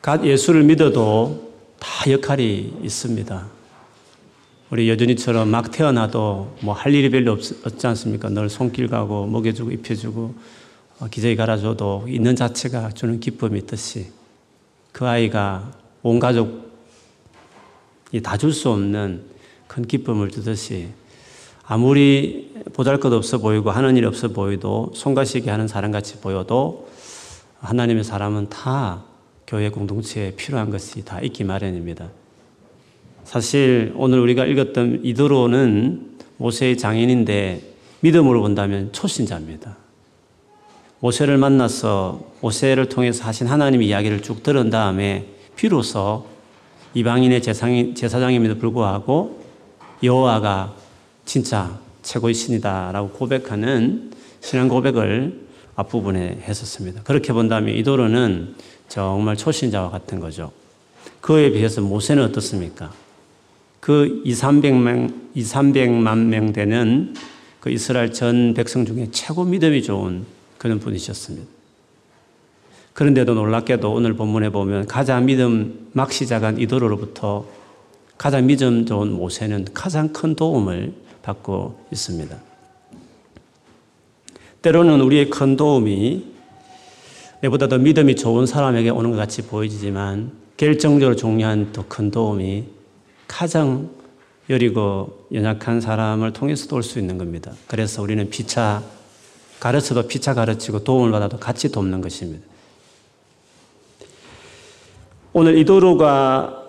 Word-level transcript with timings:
갓 0.00 0.24
예수를 0.24 0.62
믿어도 0.64 1.50
다 1.78 2.10
역할이 2.10 2.78
있습니다. 2.82 3.46
우리 4.70 4.88
여전히처럼 4.88 5.48
막 5.48 5.70
태어나도 5.70 6.56
뭐 6.62 6.74
할 6.74 6.94
일이 6.94 7.10
별로 7.10 7.32
없, 7.32 7.42
지 7.42 7.86
않습니까? 7.86 8.28
늘 8.28 8.48
손길 8.48 8.88
가고 8.88 9.26
먹여주고 9.26 9.70
입혀주고 9.72 10.34
어, 11.00 11.06
기저귀 11.10 11.36
갈아줘도 11.36 12.06
있는 12.08 12.36
자체가 12.36 12.90
주는 12.90 13.20
기쁨이 13.20 13.58
있듯이 13.58 14.06
그 14.92 15.06
아이가 15.06 15.72
온 16.02 16.18
가족이 16.18 16.60
다 18.22 18.36
줄 18.38 18.52
수 18.52 18.70
없는 18.70 19.24
큰 19.66 19.86
기쁨을 19.86 20.30
주듯이 20.30 20.88
아무리 21.64 22.52
보잘 22.72 22.98
것 23.00 23.12
없어 23.12 23.38
보이고 23.38 23.70
하는 23.70 23.96
일 23.96 24.04
없어 24.06 24.28
보여도 24.28 24.92
손가시게 24.94 25.50
하는 25.50 25.68
사람같이 25.68 26.20
보여도 26.20 26.88
하나님의 27.60 28.04
사람은 28.04 28.48
다 28.48 29.04
교회 29.50 29.68
공동체에 29.68 30.30
필요한 30.36 30.70
것이 30.70 31.04
다 31.04 31.20
있기 31.20 31.42
마련입니다. 31.42 32.08
사실 33.24 33.92
오늘 33.96 34.20
우리가 34.20 34.46
읽었던 34.46 35.00
이도로는 35.02 36.18
모세의 36.36 36.78
장인인데 36.78 37.60
믿음으로 37.98 38.42
본다면 38.42 38.92
초신자입니다. 38.92 39.76
모세를 41.00 41.36
만나서 41.36 42.20
모세를 42.40 42.88
통해서 42.88 43.24
하신 43.24 43.48
하나님의 43.48 43.88
이야기를 43.88 44.22
쭉 44.22 44.44
들은 44.44 44.70
다음에 44.70 45.26
비로소 45.56 46.26
이방인의 46.94 47.42
제사장임에도 47.42 48.56
불구하고 48.56 49.42
여호와가 50.04 50.76
진짜 51.24 51.76
최고의 52.02 52.34
신이다라고 52.34 53.10
고백하는 53.10 54.12
신앙 54.40 54.68
고백을 54.68 55.40
앞부분에 55.74 56.38
했었습니다. 56.42 57.02
그렇게 57.02 57.32
본다면 57.32 57.74
이도로는 57.74 58.54
정말 58.90 59.36
초신자와 59.36 59.88
같은 59.88 60.18
거죠. 60.18 60.50
그에 61.20 61.50
비해서 61.52 61.80
모세는 61.80 62.24
어떻습니까? 62.24 62.92
그 63.78 64.20
2, 64.24 64.32
300명, 64.32 65.14
2, 65.34 65.42
300만 65.42 66.24
명 66.26 66.52
되는 66.52 67.14
그 67.60 67.70
이스라엘 67.70 68.12
전 68.12 68.52
백성 68.52 68.84
중에 68.84 69.08
최고 69.12 69.44
믿음이 69.44 69.84
좋은 69.84 70.26
그런 70.58 70.80
분이셨습니다. 70.80 71.46
그런데도 72.92 73.34
놀랍게도 73.34 73.92
오늘 73.92 74.14
본문에 74.14 74.50
보면 74.50 74.86
가장 74.88 75.24
믿음 75.24 75.88
막 75.92 76.12
시작한 76.12 76.58
이도로로부터 76.58 77.46
가장 78.18 78.46
믿음 78.46 78.86
좋은 78.86 79.12
모세는 79.12 79.66
가장 79.72 80.12
큰 80.12 80.34
도움을 80.34 80.92
받고 81.22 81.86
있습니다. 81.92 82.36
때로는 84.62 85.00
우리의 85.00 85.30
큰 85.30 85.56
도움이 85.56 86.39
내보다 87.42 87.68
더 87.68 87.78
믿음이 87.78 88.16
좋은 88.16 88.46
사람에게 88.46 88.90
오는 88.90 89.10
것 89.10 89.16
같이 89.16 89.42
보이지만 89.42 90.32
결정적으로 90.56 91.16
중요한 91.16 91.72
더 91.72 91.84
큰 91.88 92.10
도움이 92.10 92.64
가장 93.26 93.88
여리고 94.50 95.26
연약한 95.32 95.80
사람을 95.80 96.32
통해서도 96.32 96.76
올 96.76 96.82
수 96.82 96.98
있는 96.98 97.16
겁니다. 97.18 97.52
그래서 97.66 98.02
우리는 98.02 98.28
피차 98.28 98.82
가르쳐도 99.60 100.08
피차 100.08 100.34
가르치고 100.34 100.84
도움을 100.84 101.10
받아도 101.12 101.38
같이 101.38 101.70
돕는 101.70 102.00
것입니다. 102.00 102.44
오늘 105.32 105.56
이도로가 105.58 106.59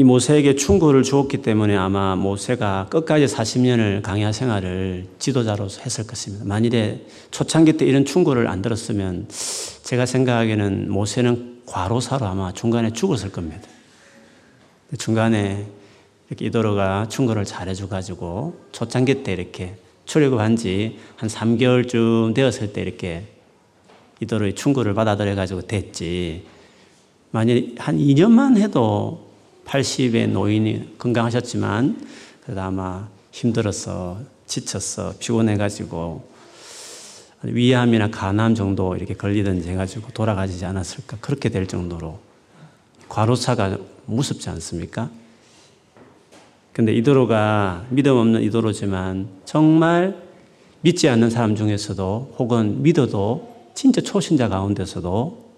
이 0.00 0.04
모세에게 0.04 0.54
충고를 0.54 1.02
주었기 1.02 1.42
때문에 1.42 1.76
아마 1.76 2.16
모세가 2.16 2.86
끝까지 2.88 3.26
40년을 3.26 4.00
강야 4.00 4.32
생활을 4.32 5.08
지도자로서 5.18 5.82
했을 5.82 6.06
것입니다. 6.06 6.46
만일에 6.46 7.04
초창기 7.30 7.74
때 7.74 7.84
이런 7.84 8.06
충고를 8.06 8.48
안 8.48 8.62
들었으면 8.62 9.28
제가 9.82 10.06
생각하기에는 10.06 10.90
모세는 10.90 11.64
과로사로 11.66 12.24
아마 12.24 12.50
중간에 12.50 12.94
죽었을 12.94 13.30
겁니다. 13.30 13.68
중간에 14.96 15.66
이렇게 16.30 16.46
이도로가 16.46 17.08
충고를 17.10 17.44
잘해줘가지고 17.44 18.58
초창기 18.72 19.22
때 19.22 19.34
이렇게 19.34 19.74
출애굽한 20.06 20.56
지 20.56 20.96
한 21.16 21.28
3개월쯤 21.28 22.32
되었을 22.32 22.72
때 22.72 22.80
이렇게 22.80 23.26
이도로의 24.20 24.54
충고를 24.54 24.94
받아들여가지고 24.94 25.66
됐지. 25.66 26.46
만일 27.32 27.74
한 27.78 27.98
2년만 27.98 28.56
해도 28.56 29.29
80의 29.64 30.28
노인이 30.28 30.98
건강하셨지만 30.98 32.06
그래도 32.42 32.60
아마 32.60 33.08
힘들어서 33.32 34.20
지쳐서 34.46 35.14
피곤해가지고 35.18 36.28
위암이나 37.42 38.10
간암 38.10 38.54
정도 38.54 38.96
이렇게 38.96 39.14
걸리든지 39.14 39.68
해가지고 39.70 40.12
돌아가지 40.12 40.64
않았을까 40.64 41.18
그렇게 41.20 41.48
될 41.48 41.66
정도로 41.66 42.18
과로사가 43.08 43.78
무섭지 44.06 44.50
않습니까? 44.50 45.10
근데 46.72 46.92
이도로가 46.94 47.86
믿음 47.90 48.16
없는 48.16 48.42
이도로지만 48.42 49.28
정말 49.44 50.16
믿지 50.82 51.08
않는 51.08 51.30
사람 51.30 51.56
중에서도 51.56 52.36
혹은 52.38 52.82
믿어도 52.82 53.70
진짜 53.74 54.00
초신자 54.00 54.48
가운데서도 54.48 55.49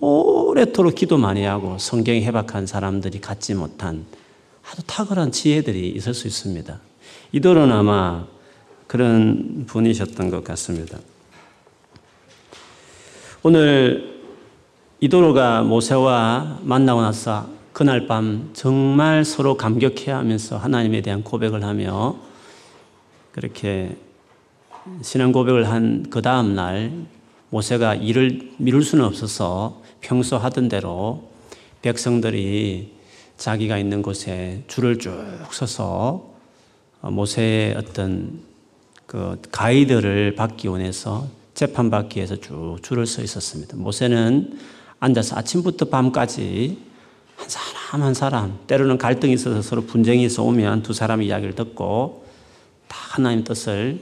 오래도록 0.00 0.94
기도 0.94 1.16
많이 1.16 1.44
하고 1.44 1.78
성경에 1.78 2.22
해박한 2.22 2.66
사람들이 2.66 3.20
갖지 3.20 3.54
못한 3.54 4.04
아주 4.70 4.82
탁월한 4.86 5.32
지혜들이 5.32 5.90
있을 5.90 6.14
수 6.14 6.26
있습니다. 6.26 6.80
이도로는 7.32 7.74
아마 7.74 8.26
그런 8.86 9.64
분이셨던 9.66 10.30
것 10.30 10.44
같습니다. 10.44 10.98
오늘 13.42 14.22
이도로가 15.00 15.62
모세와 15.62 16.60
만나고 16.62 17.02
나서 17.02 17.46
그날 17.72 18.06
밤 18.06 18.50
정말 18.52 19.24
서로 19.24 19.56
감격해 19.56 20.10
하면서 20.10 20.56
하나님에 20.56 21.02
대한 21.02 21.22
고백을 21.22 21.64
하며 21.64 22.16
그렇게 23.32 23.96
신앙 25.02 25.32
고백을 25.32 25.68
한 25.68 26.04
그 26.10 26.22
다음 26.22 26.54
날 26.54 26.92
모세가 27.50 27.96
일을 27.96 28.52
미룰 28.56 28.82
수는 28.82 29.04
없어서 29.04 29.82
평소 30.04 30.36
하던 30.36 30.68
대로 30.68 31.30
백성들이 31.80 32.92
자기가 33.38 33.78
있는 33.78 34.02
곳에 34.02 34.62
줄을 34.68 34.98
쭉 34.98 35.14
서서 35.50 36.30
모세의 37.00 37.74
어떤 37.76 38.40
그 39.06 39.40
가이드를 39.50 40.34
받기 40.34 40.68
원해서 40.68 41.26
재판받기 41.54 42.18
위해서 42.18 42.36
쭉 42.36 42.78
줄을 42.82 43.06
서 43.06 43.22
있었습니다. 43.22 43.76
모세는 43.76 44.58
앉아서 45.00 45.36
아침부터 45.36 45.86
밤까지 45.86 46.78
한 47.36 47.48
사람 47.48 48.02
한 48.02 48.14
사람, 48.14 48.58
때로는 48.66 48.98
갈등이 48.98 49.32
있어서 49.32 49.62
서로 49.62 49.82
분쟁이 49.82 50.24
있어 50.24 50.42
오면 50.42 50.82
두 50.82 50.92
사람의 50.92 51.26
이야기를 51.28 51.54
듣고 51.54 52.26
다 52.88 52.96
하나님 53.00 53.42
뜻을 53.42 54.00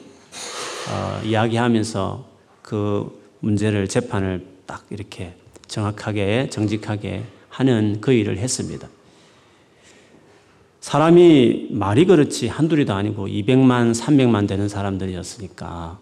어, 0.91 1.21
이야기하면서 1.25 2.25
그 2.63 3.23
문제를 3.41 3.87
재판을 3.87 4.47
딱 4.67 4.85
이렇게 4.91 5.35
정확하게 5.73 6.49
정직하게 6.51 7.25
하는 7.49 7.99
그 8.01 8.13
일을 8.13 8.37
했습니다. 8.37 8.89
사람이 10.81 11.69
말이 11.71 12.05
그렇지 12.05 12.49
한둘이 12.49 12.85
도 12.85 12.93
아니고 12.93 13.27
200만, 13.27 13.95
300만 13.95 14.47
되는 14.47 14.69
사람들이었으니까 14.69 15.99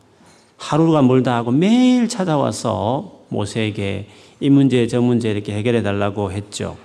하루가 0.56 1.02
멀다 1.02 1.36
하고 1.36 1.52
매일 1.52 2.08
찾아와서 2.08 3.20
모세에게 3.28 4.08
이 4.40 4.50
문제, 4.50 4.86
저 4.88 5.00
문제 5.00 5.30
이렇게 5.30 5.54
해결해 5.54 5.82
달라고 5.82 6.32
했죠. 6.32 6.76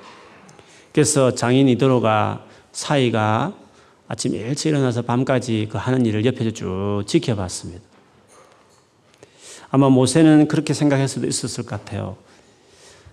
그래서 0.92 1.34
장인 1.34 1.68
이도로가 1.70 2.46
사이가 2.72 3.54
아침 4.08 4.36
일찍 4.36 4.70
일어나서 4.70 5.02
밤까지 5.02 5.70
그 5.72 5.80
하는 5.80 6.06
일을 6.06 6.24
옆에서 6.26 6.52
쭉 6.52 7.04
지켜봤습니다. 7.08 7.82
아마 9.72 9.90
모세는 9.90 10.48
그렇게 10.48 10.74
생각할 10.74 11.08
수도 11.08 11.26
있었을 11.26 11.66
것 11.66 11.72
같아요. 11.72 12.18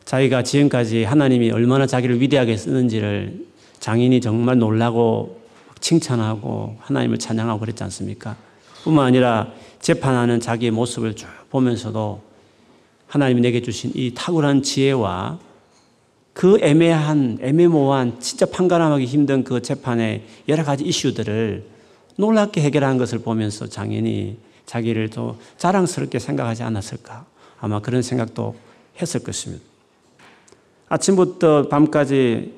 자기가 0.04 0.42
지금까지 0.42 1.04
하나님이 1.04 1.50
얼마나 1.50 1.86
자기를 1.86 2.20
위대하게 2.20 2.56
쓰는지를 2.56 3.46
장인이 3.80 4.20
정말 4.20 4.58
놀라고 4.58 5.40
칭찬하고 5.80 6.76
하나님을 6.80 7.18
찬양하고 7.18 7.60
그랬지 7.60 7.82
않습니까? 7.84 8.36
뿐만 8.84 9.06
아니라 9.06 9.48
재판하는 9.80 10.40
자기의 10.40 10.70
모습을 10.70 11.14
쭉 11.14 11.26
보면서도 11.50 12.22
하나님이 13.06 13.40
내게 13.40 13.62
주신 13.62 13.92
이 13.94 14.12
탁월한 14.14 14.62
지혜와 14.62 15.38
그 16.32 16.58
애매한, 16.62 17.38
애매모호한, 17.42 18.20
진짜 18.20 18.46
판가름하기 18.46 19.04
힘든 19.04 19.44
그 19.44 19.60
재판의 19.60 20.24
여러 20.48 20.64
가지 20.64 20.84
이슈들을 20.84 21.66
놀랍게 22.16 22.62
해결한 22.62 22.96
것을 22.96 23.18
보면서 23.18 23.66
장인이 23.66 24.38
자기를 24.64 25.10
또 25.10 25.36
자랑스럽게 25.58 26.18
생각하지 26.18 26.62
않았을까. 26.62 27.26
아마 27.60 27.80
그런 27.80 28.02
생각도 28.02 28.56
했을 29.00 29.22
것입니다. 29.22 29.71
아침부터 30.92 31.68
밤까지 31.68 32.52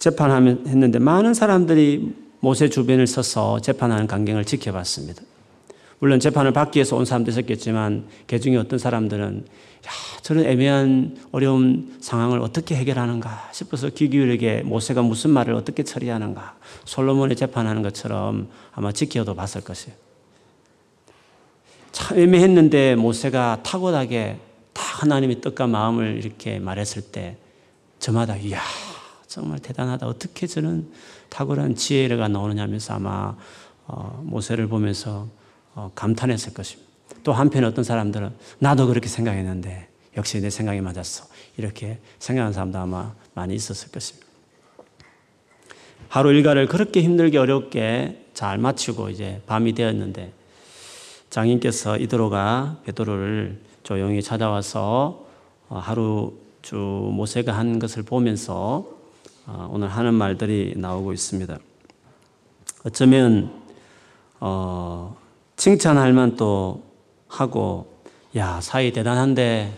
재판하면 0.00 0.66
했는데 0.66 0.98
많은 0.98 1.32
사람들이 1.32 2.12
모세 2.40 2.68
주변을 2.68 3.06
서서 3.06 3.60
재판하는 3.60 4.08
광경을 4.08 4.44
지켜봤습니다. 4.44 5.22
물론 6.00 6.18
재판을 6.18 6.52
받기 6.52 6.78
위해서 6.78 6.96
온 6.96 7.04
사람도 7.04 7.30
있었겠지만 7.30 8.06
그 8.26 8.40
중에 8.40 8.56
어떤 8.56 8.80
사람들은 8.80 9.44
야, 9.86 9.90
저런 10.22 10.44
애매한 10.44 11.16
어려운 11.30 11.96
상황을 12.00 12.40
어떻게 12.40 12.74
해결하는가 12.74 13.50
싶어서 13.52 13.90
귀 13.90 14.08
기울이게 14.08 14.62
모세가 14.62 15.02
무슨 15.02 15.30
말을 15.30 15.54
어떻게 15.54 15.84
처리하는가 15.84 16.56
솔로몬의 16.84 17.36
재판하는 17.36 17.82
것처럼 17.82 18.48
아마 18.72 18.90
지켜도 18.90 19.36
봤을 19.36 19.60
것이에요. 19.60 19.94
참 21.92 22.18
애매했는데 22.18 22.96
모세가 22.96 23.60
타고나게 23.62 24.38
다 24.76 24.82
하나님의 24.82 25.40
뜻과 25.40 25.66
마음을 25.66 26.18
이렇게 26.22 26.58
말했을 26.58 27.00
때 27.00 27.38
저마다 27.98 28.36
이야 28.36 28.60
정말 29.26 29.58
대단하다 29.58 30.06
어떻게 30.06 30.46
저는 30.46 30.92
탁월한 31.30 31.76
지혜가 31.76 32.28
나오느냐 32.28 32.62
하면서 32.62 32.94
아마 32.94 33.34
어, 33.86 34.22
모세를 34.22 34.66
보면서 34.68 35.28
어, 35.74 35.90
감탄했을 35.94 36.52
것입니다. 36.52 36.90
또 37.24 37.32
한편 37.32 37.64
어떤 37.64 37.84
사람들은 37.84 38.32
나도 38.58 38.86
그렇게 38.86 39.08
생각했는데 39.08 39.88
역시 40.16 40.40
내 40.40 40.50
생각이 40.50 40.80
맞았어. 40.80 41.26
이렇게 41.56 41.98
생각하는 42.18 42.52
사람도 42.52 42.78
아마 42.78 43.14
많이 43.34 43.54
있었을 43.54 43.90
것입니다. 43.90 44.26
하루 46.08 46.32
일과를 46.32 46.68
그렇게 46.68 47.02
힘들게 47.02 47.38
어렵게 47.38 48.26
잘 48.34 48.58
마치고 48.58 49.08
이제 49.08 49.40
밤이 49.46 49.74
되었는데 49.74 50.32
장인께서 51.30 51.98
이도로가 51.98 52.80
베드로를 52.84 53.60
조용히 53.86 54.20
찾아와서 54.20 55.26
어, 55.68 55.78
하루 55.78 56.34
주 56.60 56.74
모세가 56.76 57.56
한 57.56 57.78
것을 57.78 58.02
보면서 58.02 58.84
어, 59.46 59.70
오늘 59.72 59.86
하는 59.86 60.12
말들이 60.12 60.74
나오고 60.76 61.12
있습니다. 61.12 61.56
어쩌면 62.84 63.52
어, 64.40 65.16
칭찬할 65.54 66.12
만또 66.14 66.82
하고 67.28 67.86
야 68.34 68.60
사이 68.60 68.92
대단한데 68.92 69.72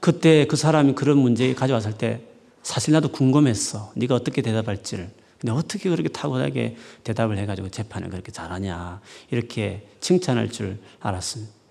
그때 0.00 0.46
그 0.46 0.56
사람이 0.56 0.92
그런 0.92 1.16
문제 1.16 1.54
가져왔을 1.54 1.96
때 1.96 2.20
사실 2.62 2.92
나도 2.92 3.08
궁금했어. 3.08 3.90
네가 3.96 4.14
어떻게 4.14 4.42
대답할지를. 4.42 5.10
근데 5.40 5.52
어떻게 5.52 5.88
그렇게 5.88 6.10
탁월하게 6.10 6.76
대답을 7.04 7.38
해가지고 7.38 7.70
재판을 7.70 8.10
그렇게 8.10 8.32
잘하냐. 8.32 9.00
이렇게 9.30 9.88
칭찬할 10.00 10.50
줄 10.50 10.78
알았습니다. 11.00 11.61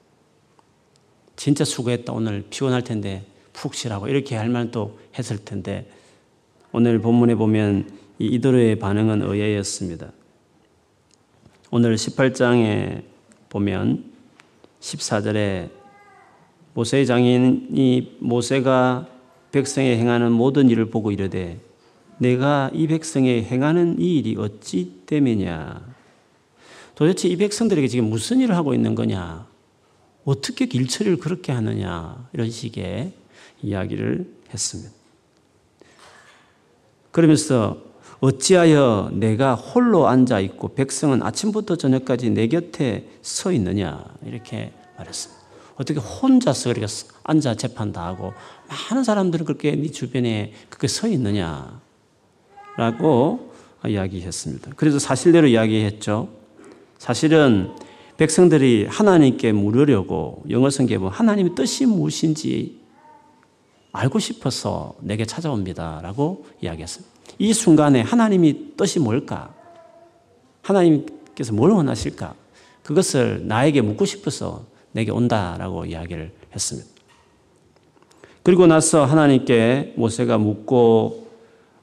진짜 1.42 1.66
수고했다. 1.66 2.14
오늘 2.14 2.44
피곤할 2.52 2.84
텐데 2.84 3.26
푹 3.52 3.74
쉬라고. 3.74 4.08
이렇게 4.08 4.36
할 4.36 4.48
말도 4.48 5.00
했을 5.18 5.44
텐데 5.44 5.90
오늘 6.72 7.00
본문에 7.00 7.34
보면 7.34 7.90
이 8.20 8.28
이도로의 8.28 8.78
반응은 8.78 9.24
의외였습니다. 9.24 10.12
오늘 11.72 11.96
18장에 11.96 13.02
보면 13.50 14.04
14절에 14.82 15.72
모세의 16.76 17.08
장인이 17.08 18.18
모세가 18.20 19.08
백성에 19.52 19.98
행하는 19.98 20.32
모든 20.32 20.70
일을 20.70 20.92
보고 20.92 21.12
이르되 21.12 21.60
내가 22.20 22.70
이 22.72 22.86
백성에 22.86 23.42
행하는 23.42 24.00
이 24.00 24.20
일이 24.20 24.36
어찌 24.38 25.02
때문이냐 25.08 25.92
도대체 26.94 27.30
이 27.30 27.36
백성들에게 27.36 27.88
지금 27.88 28.12
무슨 28.12 28.42
일을 28.42 28.56
하고 28.56 28.76
있는 28.76 28.94
거냐 28.94 29.50
어떻게 30.26 30.66
길처리를 30.66 31.18
그렇게 31.18 31.52
하느냐 31.52 32.28
이런 32.34 32.50
식의 32.50 33.14
이야기를 33.64 34.32
했습니다. 34.54 34.92
그러면서 37.12 37.78
어찌하여 38.20 39.10
내가 39.14 39.56
홀로 39.56 40.08
앉아 40.08 40.40
있고 40.42 40.76
백성은 40.76 41.24
아침부터 41.24 41.76
저녁까지 41.76 42.30
내 42.30 42.48
곁에 42.48 43.10
서 43.22 43.52
있느냐 43.52 44.06
이렇게 44.24 44.72
말했습니다. 44.98 45.42
어떻게 45.76 46.00
혼자서 46.00 46.70
그렇게 46.70 46.88
앉아 47.24 47.56
재판 47.56 47.92
다 47.92 48.06
하고 48.06 48.34
많은 48.92 49.04
사람들은 49.04 49.46
그렇게 49.46 49.76
네 49.76 49.90
주변에 49.90 50.54
그렇게 50.70 50.88
서 50.88 51.08
있느냐라고 51.08 51.80
이야기했습니다. 53.88 54.74
그래서 54.76 55.00
사실대로 55.00 55.48
이야기했죠. 55.48 56.30
사실은 57.00 57.74
백성들이 58.22 58.86
하나님께 58.88 59.52
물으려고 59.52 60.44
영어 60.52 60.70
성경에 60.70 61.00
보면 61.00 61.12
하나님의 61.12 61.56
뜻이 61.56 61.88
무엇인지 61.88 62.80
알고 63.94 64.20
싶어서 64.20 64.94
내게 65.00 65.26
찾아옵니다라고 65.26 66.46
이야기했습니다. 66.62 67.12
이 67.40 67.52
순간에 67.52 68.02
하나님이 68.02 68.78
뜻이 68.78 69.00
뭘까? 69.00 69.52
하나님께서 70.62 71.52
뭘 71.52 71.72
원하실까? 71.72 72.36
그것을 72.84 73.48
나에게 73.48 73.82
묻고 73.82 74.06
싶어서 74.06 74.66
내게 74.92 75.10
온다라고 75.10 75.86
이야기를 75.86 76.32
했습니다. 76.54 76.88
그리고 78.44 78.68
나서 78.68 79.04
하나님께 79.04 79.96
모세가 79.96 80.38
묻고 80.38 81.28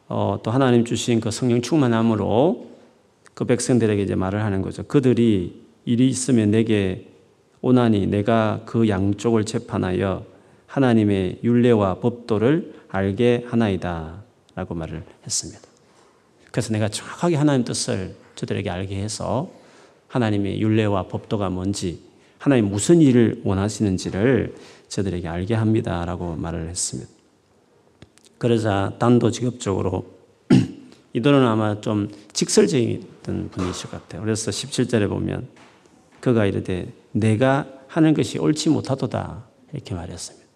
어, 0.06 0.38
또 0.44 0.52
하나님 0.52 0.84
주신 0.84 1.18
그 1.18 1.32
성령 1.32 1.62
충만함으로 1.62 2.68
그 3.34 3.44
백성들에게 3.44 4.00
이제 4.00 4.14
말을 4.14 4.44
하는 4.44 4.62
거죠. 4.62 4.84
그들이 4.84 5.67
일이 5.88 6.06
있으면 6.10 6.50
내게 6.50 7.08
오나니 7.62 8.08
내가 8.08 8.60
그 8.66 8.90
양쪽을 8.90 9.46
재판하여 9.46 10.26
하나님의 10.66 11.38
윤례와 11.42 12.00
법도를 12.00 12.74
알게 12.90 13.46
하나이다. 13.48 14.22
라고 14.54 14.74
말을 14.74 15.02
했습니다. 15.24 15.62
그래서 16.50 16.74
내가 16.74 16.90
정확하게 16.90 17.36
하나님 17.36 17.64
뜻을 17.64 18.14
저들에게 18.34 18.68
알게 18.68 18.96
해서 18.96 19.50
하나님의 20.08 20.60
윤례와 20.60 21.04
법도가 21.04 21.48
뭔지 21.48 22.02
하나님 22.36 22.66
무슨 22.66 23.00
일을 23.00 23.40
원하시는지를 23.44 24.56
저들에게 24.88 25.26
알게 25.26 25.54
합니다. 25.54 26.04
라고 26.04 26.36
말을 26.36 26.68
했습니다. 26.68 27.10
그러자 28.36 28.92
단도직입적으로 28.98 30.04
이들은 31.14 31.46
아마 31.46 31.80
좀 31.80 32.10
직설적인 32.34 33.06
분이실 33.22 33.90
것 33.90 34.02
같아요. 34.02 34.20
그래서 34.20 34.50
17절에 34.50 35.08
보면 35.08 35.56
그가 36.20 36.46
이르되 36.46 36.92
내가 37.12 37.66
하는 37.88 38.14
것이 38.14 38.38
옳지 38.38 38.70
못하도다 38.70 39.44
이렇게 39.72 39.94
말했습니다. 39.94 40.46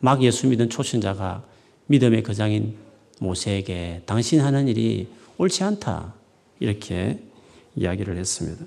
막 0.00 0.22
예수 0.22 0.46
믿은 0.46 0.70
초신자가 0.70 1.42
믿음의 1.86 2.22
거장인 2.22 2.76
모세에게 3.20 4.02
당신 4.06 4.40
하는 4.40 4.68
일이 4.68 5.08
옳지 5.38 5.64
않다 5.64 6.14
이렇게 6.60 7.20
이야기를 7.74 8.16
했습니다. 8.16 8.64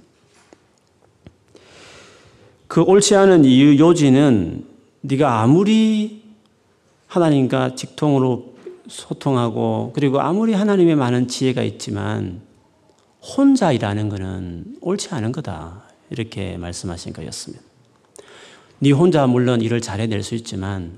그 2.67 2.81
옳지 2.81 3.15
않은 3.15 3.45
이유 3.45 3.77
요지는 3.79 4.65
네가 5.01 5.41
아무리 5.41 6.23
하나님과 7.07 7.75
직통으로 7.75 8.55
소통하고 8.87 9.91
그리고 9.93 10.21
아무리 10.21 10.53
하나님의 10.53 10.95
많은 10.95 11.27
지혜가 11.27 11.63
있지만 11.63 12.41
혼자 13.21 13.71
일하는 13.71 14.09
것은 14.09 14.77
옳지 14.81 15.09
않은 15.11 15.31
거다. 15.31 15.90
이렇게 16.11 16.57
말씀하신 16.57 17.13
거였습니다. 17.13 17.63
네 18.79 18.91
혼자 18.91 19.25
물론 19.25 19.61
일을 19.61 19.81
잘 19.81 19.99
해낼 19.99 20.21
수 20.21 20.35
있지만 20.35 20.97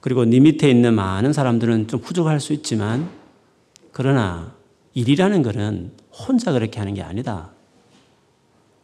그리고 0.00 0.24
네 0.24 0.40
밑에 0.40 0.68
있는 0.68 0.94
많은 0.94 1.32
사람들은 1.32 1.86
좀 1.86 2.00
부족할 2.00 2.40
수 2.40 2.52
있지만 2.52 3.08
그러나 3.92 4.52
일이라는 4.94 5.42
것은 5.42 5.92
혼자 6.10 6.52
그렇게 6.52 6.78
하는 6.78 6.94
게 6.94 7.02
아니다. 7.02 7.50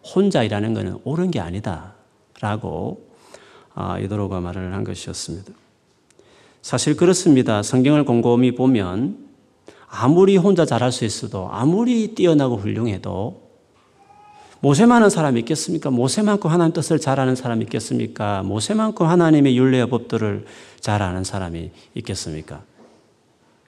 혼자 0.02 0.42
일하는 0.42 0.75
것은 0.75 1.00
옳은 1.04 1.30
게 1.30 1.40
아니다. 1.40 1.94
라고 2.40 3.08
이도로가 4.00 4.37
아, 4.37 4.40
말을 4.40 4.73
한 4.73 4.85
것이었습니다. 4.85 5.52
사실 6.62 6.97
그렇습니다. 6.97 7.62
성경을 7.62 8.04
곰곰이 8.04 8.54
보면 8.54 9.28
아무리 9.88 10.37
혼자 10.37 10.64
잘할 10.64 10.92
수 10.92 11.04
있어도 11.04 11.49
아무리 11.50 12.14
뛰어나고 12.14 12.56
훌륭해도 12.56 13.48
모세만한 14.60 15.08
사람이 15.08 15.38
있겠습니까? 15.40 15.90
모세만큼 15.90 16.50
하나님 16.50 16.72
뜻을 16.72 16.98
잘 16.98 17.20
아는 17.20 17.36
사람이 17.36 17.62
있겠습니까? 17.64 18.42
모세만큼 18.42 19.06
하나님의 19.06 19.56
윤례와 19.56 19.86
법도를 19.86 20.46
잘 20.80 21.00
아는 21.02 21.22
사람이 21.22 21.70
있겠습니까? 21.94 22.62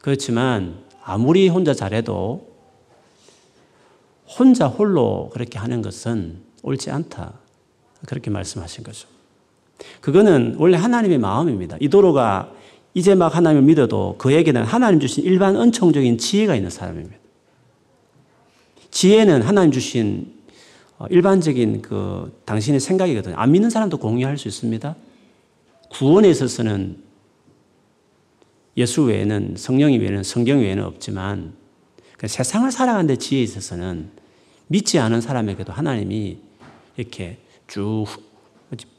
그렇지만 0.00 0.78
아무리 1.02 1.49
혼자 1.49 1.75
잘해도 1.75 2.49
혼자 4.26 4.66
홀로 4.66 5.30
그렇게 5.32 5.59
하는 5.59 5.82
것은 5.82 6.40
옳지 6.62 6.90
않다. 6.90 7.35
그렇게 8.06 8.30
말씀하신 8.30 8.85
거죠. 8.85 9.09
그거는 10.00 10.56
원래 10.59 10.76
하나님의 10.76 11.18
마음입니다. 11.18 11.76
이도로가 11.80 12.52
이제 12.94 13.14
막 13.14 13.35
하나님을 13.37 13.62
믿어도 13.62 14.16
그에게는 14.18 14.64
하나님 14.64 14.99
주신 14.99 15.25
일반 15.25 15.56
은총적인 15.56 16.18
지혜가 16.18 16.56
있는 16.56 16.70
사람입니다. 16.70 17.16
지혜는 18.90 19.42
하나님 19.42 19.70
주신 19.70 20.39
어, 20.39 20.39
일반적인 21.09 21.83
그 21.83 22.40
당신의 22.45 22.80
생각이거든요. 22.80 23.35
안 23.37 23.52
믿는 23.52 23.71
사람도 23.71 23.97
공유할 23.99 24.37
수 24.37 24.49
있습니다. 24.49 24.95
구원에 25.90 26.28
있어서는 26.28 26.99
예수 28.76 29.04
외에는 29.04 29.54
성령 29.57 29.92
외에는 29.92 30.23
성경 30.23 30.61
외에는 30.61 30.85
없지만 30.85 31.54
그 32.16 32.28
세상을 32.28 32.71
살아가는 32.71 33.07
데 33.07 33.16
지혜에 33.16 33.42
있어서는 33.42 34.11
믿지 34.66 34.99
않은 34.99 35.21
사람에게도 35.21 35.73
하나님이 35.73 36.38
이렇게 36.97 37.38
쭉 37.66 38.07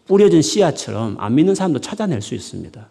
뿌려진 0.08 0.42
씨앗처럼 0.42 1.16
안 1.20 1.36
믿는 1.36 1.56
사람도 1.56 1.80
찾아낼 1.80 2.22
수 2.22 2.36
있습니다. 2.36 2.88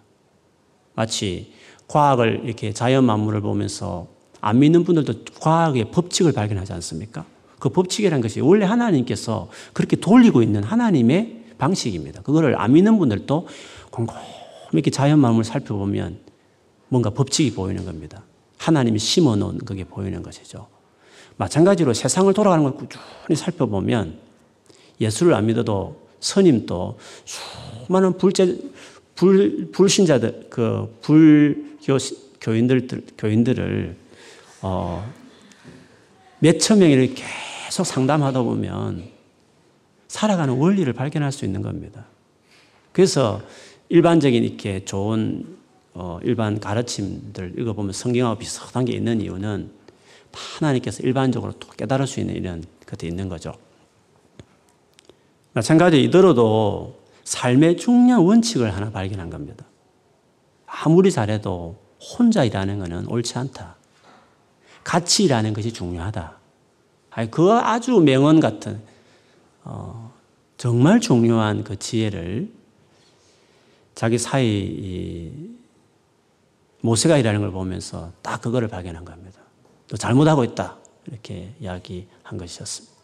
마치 0.94 1.52
과학을 1.88 2.42
이렇게 2.44 2.72
자연 2.72 3.04
만물을 3.04 3.40
보면서 3.40 4.08
안 4.40 4.58
믿는 4.60 4.84
분들도 4.84 5.24
과학의 5.40 5.90
법칙을 5.90 6.32
발견하지 6.32 6.72
않습니까? 6.74 7.26
그 7.60 7.68
법칙이라는 7.68 8.20
것이 8.20 8.40
원래 8.40 8.64
하나님께서 8.64 9.48
그렇게 9.72 9.96
돌리고 9.96 10.42
있는 10.42 10.64
하나님의 10.64 11.44
방식입니다. 11.58 12.22
그거를 12.22 12.58
안 12.58 12.72
믿는 12.72 12.98
분들도 12.98 13.46
곰곰이 13.90 14.20
이렇게 14.72 14.90
자연 14.90 15.20
만물을 15.20 15.44
살펴보면 15.44 16.18
뭔가 16.88 17.10
법칙이 17.10 17.54
보이는 17.54 17.84
겁니다. 17.84 18.24
하나님이 18.58 18.98
심어 18.98 19.36
놓은 19.36 19.58
그게 19.58 19.84
보이는 19.84 20.22
것이죠. 20.22 20.66
마찬가지로 21.36 21.94
세상을 21.94 22.32
돌아가는 22.34 22.64
걸 22.64 22.74
꾸준히 22.74 23.36
살펴보면 23.36 24.18
예수를 25.00 25.34
안 25.34 25.46
믿어도 25.46 25.96
스님도 26.20 26.98
수많은 27.24 28.18
불제, 28.18 28.58
불, 29.14 29.70
불신자들, 29.72 30.48
그 30.50 30.98
불교 31.00 31.98
교인들, 32.40 32.88
교인들을, 33.16 33.96
어, 34.62 35.12
몇천 36.40 36.78
명이 36.78 37.14
계속 37.14 37.84
상담하다 37.84 38.42
보면 38.42 39.08
살아가는 40.08 40.54
원리를 40.54 40.92
발견할 40.92 41.32
수 41.32 41.44
있는 41.44 41.62
겁니다. 41.62 42.06
그래서 42.92 43.40
일반적인 43.88 44.42
이렇게 44.42 44.84
좋은 44.84 45.58
어, 45.92 46.18
일반 46.22 46.60
가르침들 46.60 47.54
읽어보면 47.58 47.92
성경하고 47.92 48.38
비슷한 48.38 48.84
게 48.84 48.92
있는 48.92 49.20
이유는 49.20 49.70
하나님께서 50.32 51.02
일반적으로 51.02 51.52
또 51.52 51.68
깨달을 51.70 52.06
수 52.06 52.20
있는 52.20 52.36
이런 52.36 52.64
것도 52.86 53.06
있는 53.06 53.28
거죠. 53.28 53.54
마찬가지로 55.52 56.02
이더라도 56.02 57.00
삶의 57.24 57.76
중요한 57.76 58.22
원칙을 58.22 58.74
하나 58.74 58.90
발견한 58.90 59.30
겁니다. 59.30 59.64
아무리 60.66 61.10
잘해도 61.10 61.76
혼자 62.00 62.44
일하는 62.44 62.78
것은 62.78 63.06
옳지 63.08 63.36
않다. 63.36 63.76
일하는 65.24 65.52
것이 65.52 65.72
중요하다. 65.72 66.36
그 67.30 67.52
아주 67.52 68.00
명언 68.00 68.40
같은 68.40 68.80
어, 69.64 70.12
정말 70.56 71.00
중요한 71.00 71.64
그 71.64 71.78
지혜를 71.78 72.50
자기 73.94 74.18
사이 74.18 75.32
모세가 76.80 77.18
일하는 77.18 77.40
걸 77.40 77.50
보면서 77.50 78.12
딱 78.22 78.40
그거를 78.40 78.68
발견한 78.68 79.04
겁니다. 79.04 79.40
너 79.88 79.96
잘못하고 79.96 80.44
있다. 80.44 80.76
이렇게 81.06 81.52
이야기한 81.60 82.38
것이었습니다. 82.38 82.94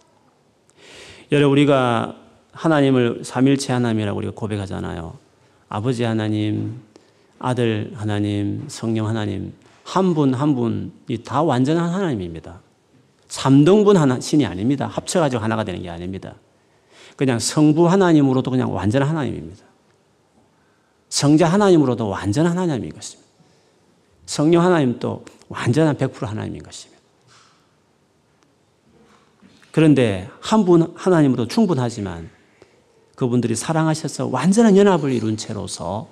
여러분, 1.32 1.52
우리가 1.52 2.16
하나님을 2.52 3.24
삼일체 3.24 3.72
하나님이라고 3.72 4.16
우리가 4.18 4.32
고백하잖아요. 4.34 5.18
아버지 5.68 6.04
하나님, 6.04 6.80
아들 7.38 7.92
하나님, 7.94 8.64
성령 8.68 9.08
하나님, 9.08 9.52
한 9.86 10.14
분 10.14 10.34
한 10.34 10.54
분이 10.56 11.22
다 11.24 11.42
완전한 11.42 11.88
하나님입니다. 11.90 12.60
삼등분 13.28 13.96
하나, 13.96 14.18
신이 14.20 14.44
아닙니다. 14.44 14.88
합쳐가지고 14.88 15.40
하나가 15.42 15.62
되는 15.62 15.80
게 15.80 15.88
아닙니다. 15.88 16.34
그냥 17.16 17.38
성부 17.38 17.88
하나님으로도 17.88 18.50
그냥 18.50 18.74
완전한 18.74 19.08
하나님입니다. 19.08 19.64
성자 21.08 21.46
하나님으로도 21.46 22.08
완전한 22.08 22.58
하나님인 22.58 22.92
것입니다. 22.92 23.30
성령 24.26 24.64
하나님도 24.64 25.24
완전한 25.48 25.96
100% 25.96 26.26
하나님인 26.26 26.62
것입니다. 26.64 27.00
그런데 29.70 30.28
한 30.40 30.64
분 30.64 30.92
하나님으로 30.96 31.46
충분하지만 31.46 32.28
그분들이 33.14 33.54
사랑하셔서 33.54 34.26
완전한 34.26 34.76
연합을 34.76 35.12
이룬 35.12 35.36
채로서 35.36 36.08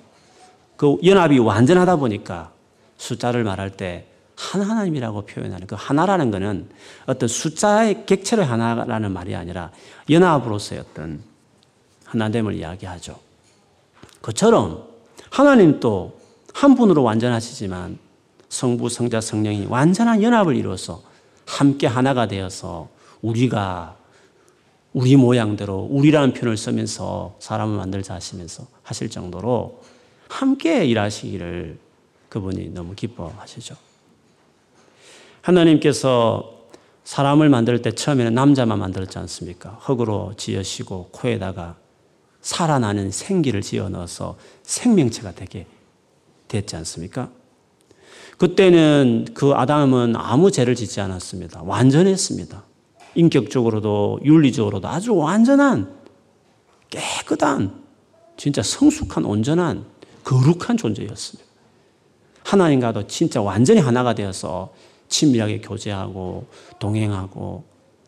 그 0.77 0.97
연합이 1.03 1.39
완전하다 1.39 1.97
보니까 1.97 2.54
숫자를 2.97 3.43
말할 3.43 3.71
때 3.71 4.15
한 4.37 4.61
하나님이라고 4.61 5.21
표현하는 5.25 5.67
그 5.67 5.75
하나라는 5.77 6.31
것은 6.31 6.69
어떤 7.05 7.29
숫자의 7.29 8.05
객체의 8.05 8.45
하나라는 8.45 9.11
말이 9.11 9.35
아니라 9.35 9.71
연합으로서의 10.09 10.81
어떤 10.81 11.21
하나됨을 12.05 12.53
이야기하죠. 12.53 13.17
그처럼 14.21 14.87
하나님도 15.29 16.19
한 16.53 16.75
분으로 16.75 17.03
완전하시지만 17.03 17.97
성부, 18.49 18.89
성자, 18.89 19.21
성령이 19.21 19.67
완전한 19.67 20.21
연합을 20.21 20.55
이루어서 20.55 21.01
함께 21.45 21.87
하나가 21.87 22.27
되어서 22.27 22.89
우리가 23.21 23.97
우리 24.93 25.15
모양대로 25.15 25.87
우리라는 25.91 26.33
표현을 26.33 26.55
쓰면서 26.57 27.35
사람을 27.39 27.75
만들자 27.75 28.13
하시면서 28.13 28.65
하실 28.83 29.09
정도로 29.09 29.81
함께 30.29 30.85
일하시기를 30.85 31.84
그분이 32.35 32.71
너무 32.73 32.95
기뻐하시죠. 32.95 33.77
하나님께서 35.41 36.67
사람을 37.05 37.47
만들 37.47 37.81
때 37.81 37.91
처음에는 37.91 38.33
남자만 38.33 38.77
만들었지 38.77 39.17
않습니까? 39.19 39.77
흙으로 39.81 40.33
지으시고 40.35 41.09
코에다가 41.13 41.77
살아나는 42.41 43.11
생기를 43.11 43.61
지어 43.61 43.87
넣어서 43.87 44.37
생명체가 44.63 45.31
되게 45.31 45.65
됐지 46.49 46.75
않습니까? 46.75 47.29
그때는 48.37 49.27
그 49.33 49.53
아담은 49.53 50.17
아무 50.17 50.51
죄를 50.51 50.75
짓지 50.75 50.99
않았습니다. 50.99 51.61
완전했습니다. 51.63 52.63
인격적으로도 53.15 54.19
윤리적으로도 54.25 54.89
아주 54.89 55.15
완전한 55.15 55.95
깨끗한 56.89 57.81
진짜 58.35 58.61
성숙한 58.61 59.23
온전한 59.23 59.85
거룩한 60.25 60.75
존재였습니다. 60.75 61.44
하나님과도 62.45 63.07
진짜 63.07 63.41
완전히 63.41 63.79
하나가 63.79 64.13
되어서 64.13 64.71
친밀하게 65.09 65.61
교제하고 65.61 66.45
동행하고 66.79 67.63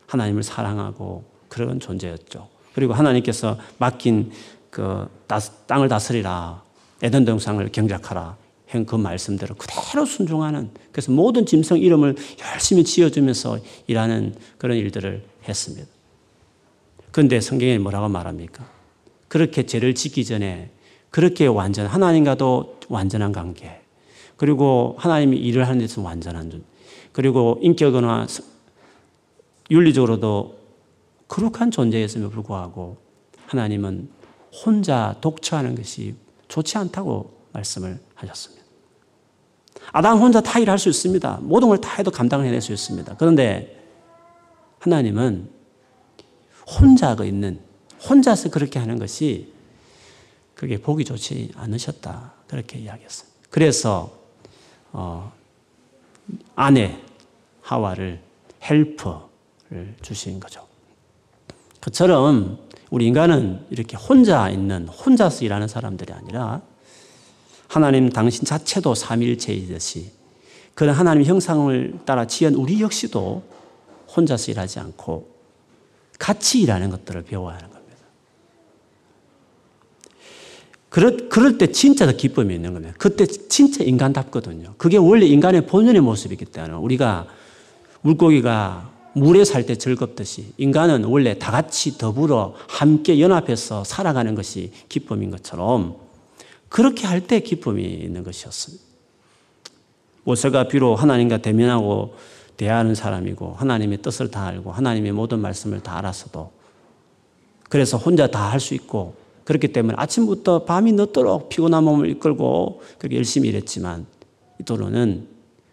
하나님을 0.06 0.42
사랑하고 0.42 1.24
그런 1.48 1.80
존재였죠. 1.80 2.48
그리고 2.72 2.94
하나님께서 2.94 3.58
맡긴 3.78 4.30
그 4.70 5.08
땅을 5.66 5.88
다스리라 5.88 6.62
에덴 7.02 7.24
동상을 7.24 7.68
경작하라 7.72 8.36
그 8.86 8.94
말씀대로 8.94 9.54
그대로 9.56 10.04
순종하는 10.04 10.70
그래서 10.92 11.10
모든 11.10 11.44
짐승 11.44 11.78
이름을 11.78 12.16
열심히 12.52 12.84
지어주면서 12.84 13.58
일하는 13.86 14.34
그런 14.56 14.76
일들을 14.76 15.24
했습니다. 15.48 15.86
그런데 17.10 17.40
성경에 17.40 17.78
뭐라고 17.78 18.08
말합니까? 18.08 18.68
그렇게 19.26 19.66
죄를 19.66 19.94
짓기 19.94 20.24
전에 20.24 20.70
그렇게 21.10 21.46
완전 21.46 21.86
하나님과도 21.86 22.78
완전한 22.88 23.32
관계 23.32 23.80
그리고 24.38 24.94
하나님이 24.98 25.36
일을 25.36 25.66
하는 25.66 25.80
데서 25.80 26.00
완전한 26.00 26.50
존 26.50 26.64
그리고 27.12 27.58
인격이나 27.60 28.26
윤리적으로도 29.70 30.58
거룩한 31.28 31.70
존재였음에 31.70 32.28
불구하고 32.30 32.96
하나님은 33.46 34.08
혼자 34.64 35.16
독처하는 35.20 35.74
것이 35.74 36.14
좋지 36.48 36.78
않다고 36.78 37.38
말씀을 37.52 38.00
하셨습니다. 38.14 38.64
아담 39.92 40.18
혼자 40.18 40.40
다 40.40 40.58
일할 40.58 40.78
수 40.78 40.88
있습니다. 40.88 41.40
모든 41.42 41.68
걸 41.68 41.78
다 41.80 41.94
해도 41.96 42.10
감당을 42.10 42.46
해낼 42.46 42.60
수 42.60 42.72
있습니다. 42.72 43.16
그런데 43.18 43.78
하나님은 44.78 45.50
혼자가 46.80 47.24
있는, 47.24 47.60
혼자서 48.08 48.50
그렇게 48.50 48.78
하는 48.78 48.98
것이 48.98 49.52
그게 50.54 50.78
보기 50.78 51.04
좋지 51.04 51.52
않으셨다. 51.56 52.34
그렇게 52.46 52.78
이야기했어요. 52.78 53.28
그래서, 53.50 54.17
어, 54.92 55.32
아내 56.54 56.98
하와를 57.62 58.20
헬퍼를 58.62 59.94
주신 60.02 60.40
거죠. 60.40 60.66
그처럼 61.80 62.58
우리 62.90 63.06
인간은 63.06 63.66
이렇게 63.70 63.96
혼자 63.96 64.48
있는, 64.48 64.88
혼자서 64.88 65.44
일하는 65.44 65.68
사람들이 65.68 66.12
아니라 66.12 66.62
하나님 67.68 68.08
당신 68.08 68.44
자체도 68.44 68.94
삼일체이듯이 68.94 70.10
그런 70.74 70.94
하나님 70.94 71.24
형상을 71.24 72.00
따라 72.06 72.26
지은 72.26 72.54
우리 72.54 72.80
역시도 72.80 73.42
혼자서 74.16 74.52
일하지 74.52 74.80
않고 74.80 75.28
같이 76.18 76.60
일하는 76.62 76.90
것들을 76.90 77.22
배워야 77.24 77.56
하는 77.56 77.70
겁니다. 77.70 77.77
그럴, 80.98 81.28
그럴 81.28 81.58
때 81.58 81.70
진짜 81.70 82.06
더 82.06 82.12
기쁨이 82.12 82.52
있는 82.52 82.72
겁니다. 82.72 82.92
그때 82.98 83.24
진짜 83.24 83.84
인간답거든요. 83.84 84.74
그게 84.78 84.96
원래 84.96 85.26
인간의 85.26 85.66
본연의 85.66 86.00
모습이기 86.00 86.44
때문에 86.46 86.74
우리가 86.74 87.28
물고기가 88.00 88.90
물에 89.12 89.44
살 89.44 89.64
때 89.64 89.76
즐겁듯이 89.76 90.52
인간은 90.56 91.04
원래 91.04 91.38
다 91.38 91.52
같이 91.52 91.98
더불어 91.98 92.56
함께 92.68 93.20
연합해서 93.20 93.84
살아가는 93.84 94.34
것이 94.34 94.72
기쁨인 94.88 95.30
것처럼 95.30 95.94
그렇게 96.68 97.06
할 97.06 97.20
때 97.20 97.38
기쁨이 97.38 97.84
있는 97.84 98.24
것이었습니다. 98.24 98.82
모세가 100.24 100.66
비록 100.66 100.96
하나님과 100.96 101.38
대면하고 101.38 102.16
대하는 102.56 102.96
사람이고 102.96 103.54
하나님의 103.56 104.02
뜻을 104.02 104.32
다 104.32 104.46
알고 104.46 104.72
하나님의 104.72 105.12
모든 105.12 105.38
말씀을 105.38 105.80
다 105.80 105.96
알았어도 105.96 106.50
그래서 107.68 107.96
혼자 107.98 108.26
다 108.26 108.50
할 108.50 108.58
수 108.58 108.74
있고 108.74 109.27
그렇기 109.48 109.68
때문에 109.68 109.94
아침부터 109.96 110.66
밤이 110.66 110.92
늦도록 110.92 111.48
피곤한 111.48 111.82
몸을 111.82 112.10
이끌고 112.10 112.82
그렇게 112.98 113.16
열심히 113.16 113.48
일했지만 113.48 114.04
이도로는 114.60 115.26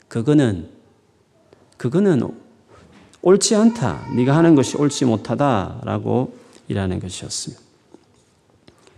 그거는 0.07 0.69
그거는 1.75 2.21
옳지 3.21 3.53
않다. 3.53 4.13
네가 4.15 4.33
하는 4.33 4.55
것이 4.55 4.77
옳지 4.77 5.03
못하다라고 5.03 6.37
일하는 6.69 7.01
것이었습니다. 7.01 7.61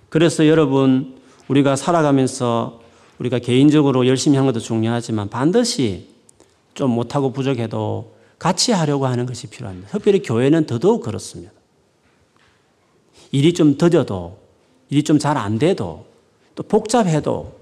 그래서 0.09 0.45
여러분 0.45 1.17
우리가 1.47 1.75
살아가면서 1.75 2.79
우리가 3.17 3.39
개인적으로 3.39 4.05
열심히 4.05 4.37
하는 4.37 4.51
것도 4.53 4.59
중요하지만 4.59 5.31
반드시 5.31 6.07
좀 6.75 6.91
못하고 6.91 7.33
부족해도 7.33 8.15
같이 8.37 8.73
하려고 8.73 9.07
하는 9.07 9.25
것이 9.25 9.47
필요합니다. 9.47 9.89
특별히 9.89 10.21
교회는 10.21 10.67
더더욱 10.67 11.01
그렇습니다. 11.01 11.51
일이 13.31 13.53
좀 13.53 13.75
더뎌도, 13.75 14.45
일이 14.89 15.03
좀 15.03 15.17
잘 15.19 15.37
안 15.37 15.59
돼도, 15.59 16.05
또 16.55 16.63
복잡해도 16.63 17.57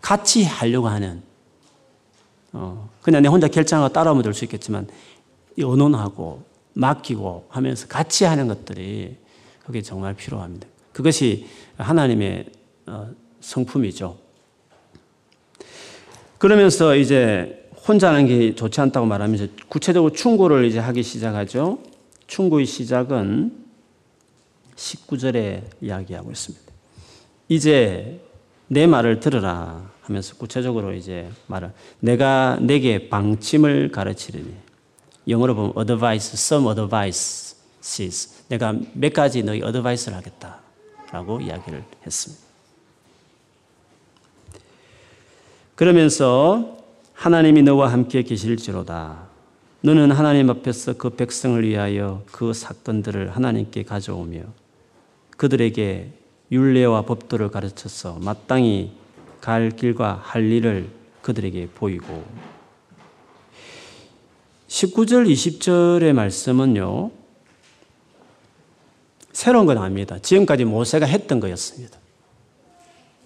같이 0.00 0.44
하려고 0.44 0.88
하는, 0.88 1.22
어, 2.52 2.88
그냥 3.02 3.22
내 3.22 3.28
혼자 3.28 3.48
결정하고 3.48 3.92
따라오면 3.92 4.22
될 4.22 4.34
수 4.34 4.44
있겠지만, 4.44 4.86
의논하고, 5.56 6.42
맡기고 6.74 7.46
하면서 7.48 7.86
같이 7.88 8.24
하는 8.24 8.48
것들이 8.48 9.16
그게 9.64 9.80
정말 9.80 10.14
필요합니다. 10.14 10.68
그것이 10.92 11.46
하나님의 11.78 12.46
어, 12.86 13.08
성품이죠. 13.40 14.16
그러면서 16.38 16.94
이제 16.94 17.68
혼자 17.88 18.10
하는 18.10 18.26
게 18.26 18.54
좋지 18.54 18.80
않다고 18.80 19.06
말하면서 19.06 19.46
구체적으로 19.68 20.12
충고를 20.12 20.66
이제 20.66 20.78
하기 20.78 21.02
시작하죠. 21.02 21.78
충고의 22.26 22.66
시작은 22.66 23.65
19절에 24.76 25.62
이야기하고 25.80 26.30
있습니다. 26.30 26.64
이제 27.48 28.20
내 28.68 28.86
말을 28.86 29.20
들으라 29.20 29.90
하면서 30.02 30.36
구체적으로 30.36 30.92
이제 30.92 31.28
말을 31.46 31.72
내가 32.00 32.58
내게 32.60 33.08
방침을 33.08 33.90
가르치리니 33.90 34.54
영어로 35.28 35.54
보면 35.54 35.72
advice, 35.78 36.34
some 36.34 36.68
advices 36.68 38.44
내가 38.48 38.74
몇 38.92 39.12
가지 39.12 39.42
너희 39.42 39.62
advice를 39.62 40.18
하겠다라고 40.18 41.40
이야기를 41.40 41.84
했습니다. 42.04 42.46
그러면서 45.74 46.78
하나님이 47.12 47.62
너와 47.62 47.92
함께 47.92 48.22
계실지로다. 48.22 49.26
너는 49.82 50.10
하나님 50.10 50.50
앞에서 50.50 50.94
그 50.94 51.10
백성을 51.10 51.62
위하여 51.62 52.22
그 52.32 52.52
사건들을 52.52 53.36
하나님께 53.36 53.84
가져오며 53.84 54.40
그들에게 55.36 56.12
율례와 56.50 57.02
법도를 57.02 57.50
가르쳐서 57.50 58.18
마땅히 58.20 58.92
갈 59.40 59.70
길과 59.70 60.20
할 60.22 60.44
일을 60.44 60.88
그들에게 61.22 61.68
보이고 61.74 62.24
19절 64.68 65.30
20절의 65.30 66.12
말씀은요. 66.12 67.10
새로운 69.32 69.66
건 69.66 69.78
아닙니다. 69.78 70.18
지금까지 70.20 70.64
모세가 70.64 71.06
했던 71.06 71.40
거였습니다. 71.40 71.98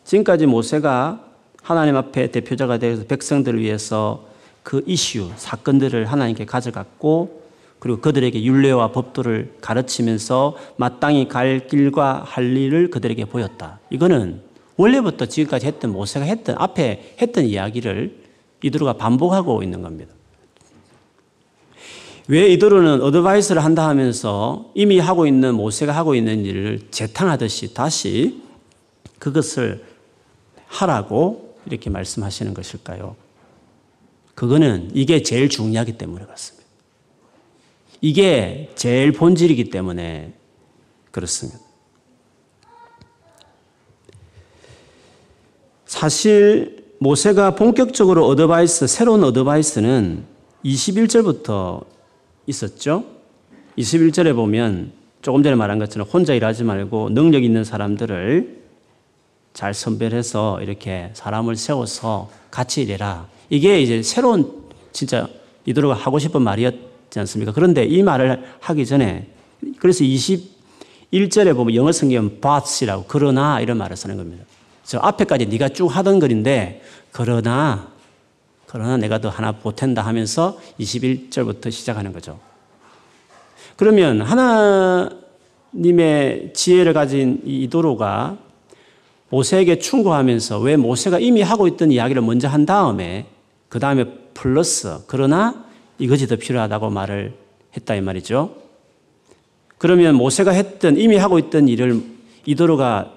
지금까지 0.05 0.47
모세가 0.47 1.25
하나님 1.63 1.97
앞에 1.97 2.31
대표자가 2.31 2.79
되어서 2.79 3.05
백성들을 3.05 3.61
위해서 3.61 4.27
그 4.63 4.83
이슈, 4.87 5.31
사건들을 5.37 6.07
하나님께 6.07 6.45
가져갔고 6.47 7.40
그리고 7.81 8.01
그들에게 8.01 8.45
윤례와 8.45 8.93
법도를 8.93 9.55
가르치면서 9.61 10.57
마땅히 10.77 11.29
갈 11.29 11.67
길과 11.67 12.23
할 12.25 12.57
일을 12.57 12.91
그들에게 12.91 13.25
보였다. 13.25 13.81
이거는 13.91 14.43
원래부터 14.77 15.27
지금까지 15.27 15.67
했던 15.67 15.91
모세가 15.91 16.25
했던 16.27 16.57
앞에 16.59 17.17
했던 17.21 17.45
이야기를 17.47 18.21
이도로가 18.63 18.95
반복하고 18.95 19.63
있는 19.63 19.83
겁니다. 19.83 20.15
왜 22.29 22.49
이도로는 22.53 23.03
어드바이스를 23.03 23.65
한다 23.65 23.89
하면서 23.89 24.71
이미 24.75 24.99
하고 24.99 25.27
있는 25.27 25.55
모세가 25.55 25.93
하고 25.93 26.15
있는 26.15 26.45
일을 26.45 26.81
재탕하듯이 26.91 27.75
다시 27.75 28.43
그것을 29.19 29.85
하라고 30.67 31.57
이렇게 31.67 31.91
말씀하시는 31.91 32.55
것일까요? 32.55 33.17
그거는 34.35 34.91
이게 34.95 35.23
제일 35.23 35.49
중요하기 35.49 35.99
때문에 35.99 36.25
그렇습니다. 36.25 36.60
이게 38.01 38.71
제일 38.75 39.13
본질이기 39.13 39.71
때문에 39.71 40.33
그렇습니다. 41.11 41.61
사실 45.87 46.85
모세가 46.99 47.57
본격적으로 47.57 48.27
어드바이스, 48.27 48.87
새로운 48.87 49.25
어드바이스는 49.25 50.25
21절부터 50.65 51.85
있었죠. 52.47 53.05
21절에 53.77 54.35
보면 54.35 54.93
조금 55.23 55.43
전에 55.43 55.57
말한 55.57 55.79
것처럼 55.79 56.09
혼자 56.09 56.35
일하지 56.35 56.65
말고 56.65 57.11
능력 57.11 57.43
있는 57.45 57.65
사람들을 57.65 58.61
잘 59.53 59.75
선별해서 59.75 60.63
이렇게 60.63 61.11
사람을 61.15 61.57
세워서 61.57 62.31
같이 62.51 62.83
일해라. 62.83 63.29
이게 63.49 63.81
이제 63.81 64.03
새로운 64.03 64.63
진짜 64.93 65.29
이도로가 65.67 65.95
하고 65.95 66.19
싶은 66.19 66.41
말이었 66.43 66.90
지 67.11 67.19
않습니까? 67.19 67.53
그런데 67.53 67.85
이 67.85 68.03
말을 68.03 68.45
하기 68.61 68.87
전에 68.87 69.27
그래서 69.79 70.05
21절에 70.05 71.55
보면 71.55 71.75
영어 71.75 71.93
성경은 71.93 72.41
but이라고 72.41 73.05
그러나 73.09 73.61
이런 73.61 73.77
말을 73.79 73.97
쓰는 73.97 74.17
겁니다. 74.17 74.45
저 74.85 74.99
앞에까지 74.99 75.47
네가 75.47 75.71
쭉 75.71 75.87
하던 75.87 76.19
글인데 76.19 76.83
그러나 77.13 77.89
그러나 78.67 78.97
내가 78.97 79.21
더 79.21 79.29
하나 79.29 79.53
보탠다 79.53 80.03
하면서 80.03 80.59
21절부터 80.79 81.73
시작하는 81.73 82.13
거죠. 82.13 82.39
그러면 83.77 84.23
하나님의 85.73 86.53
지혜를 86.55 86.93
가진 86.93 87.43
이 87.45 87.65
이도로가 87.65 88.39
모세에게 89.31 89.79
충고하면서 89.79 90.61
왜 90.61 90.77
모세가 90.77 91.19
이미 91.19 91.43
하고 91.43 91.67
있던 91.67 91.91
이야기를 91.91 92.23
먼저 92.23 92.47
한 92.49 92.67
다음에 92.67 93.27
그 93.69 93.79
다음에 93.79 94.05
플러스 94.35 94.99
그러나 95.07 95.65
이것이 96.01 96.27
더 96.27 96.37
필요하다고 96.37 96.91
말을 96.91 97.35
했다 97.77 97.95
이 97.95 98.01
말이죠. 98.01 98.57
그러면 99.79 100.17
모세가 100.17 100.51
했던 100.51 100.99
이미 100.99 101.17
하고 101.17 101.39
있던 101.39 101.69
일을 101.69 102.03
이도로가 102.47 103.15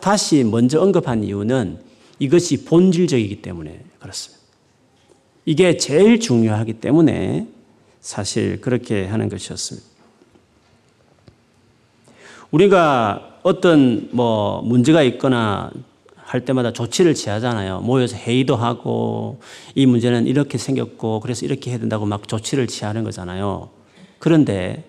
다시 0.00 0.44
먼저 0.44 0.80
언급한 0.80 1.24
이유는 1.24 1.78
이것이 2.18 2.64
본질적이기 2.64 3.42
때문에 3.42 3.80
그렇습니다. 3.98 4.38
이게 5.44 5.76
제일 5.78 6.20
중요하기 6.20 6.74
때문에 6.74 7.48
사실 8.00 8.60
그렇게 8.60 9.06
하는 9.06 9.28
것이었습니다. 9.28 9.86
우리가 12.50 13.40
어떤 13.42 14.08
뭐 14.12 14.62
문제가 14.62 15.02
있거나 15.02 15.70
할 16.28 16.44
때마다 16.44 16.74
조치를 16.74 17.14
취하잖아요. 17.14 17.80
모여서 17.80 18.14
회의도 18.14 18.54
하고 18.54 19.40
이 19.74 19.86
문제는 19.86 20.26
이렇게 20.26 20.58
생겼고 20.58 21.20
그래서 21.20 21.46
이렇게 21.46 21.70
해야 21.70 21.78
된다고 21.78 22.04
막 22.04 22.28
조치를 22.28 22.66
취하는 22.66 23.02
거잖아요. 23.02 23.70
그런데 24.18 24.84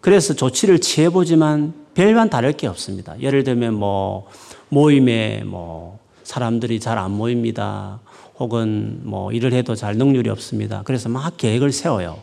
그래서 0.00 0.32
조치를 0.32 0.80
취해보지만 0.80 1.74
별반 1.92 2.30
다를 2.30 2.54
게 2.54 2.66
없습니다. 2.66 3.20
예를 3.20 3.44
들면 3.44 3.74
뭐 3.74 4.26
모임에 4.70 5.42
뭐 5.44 5.98
사람들이 6.22 6.80
잘 6.80 6.96
안 6.96 7.10
모입니다. 7.10 8.00
혹은 8.38 9.00
뭐 9.02 9.32
일을 9.32 9.52
해도 9.52 9.74
잘 9.74 9.96
능률이 9.96 10.30
없습니다. 10.30 10.80
그래서 10.86 11.10
막 11.10 11.36
계획을 11.36 11.72
세워요. 11.72 12.16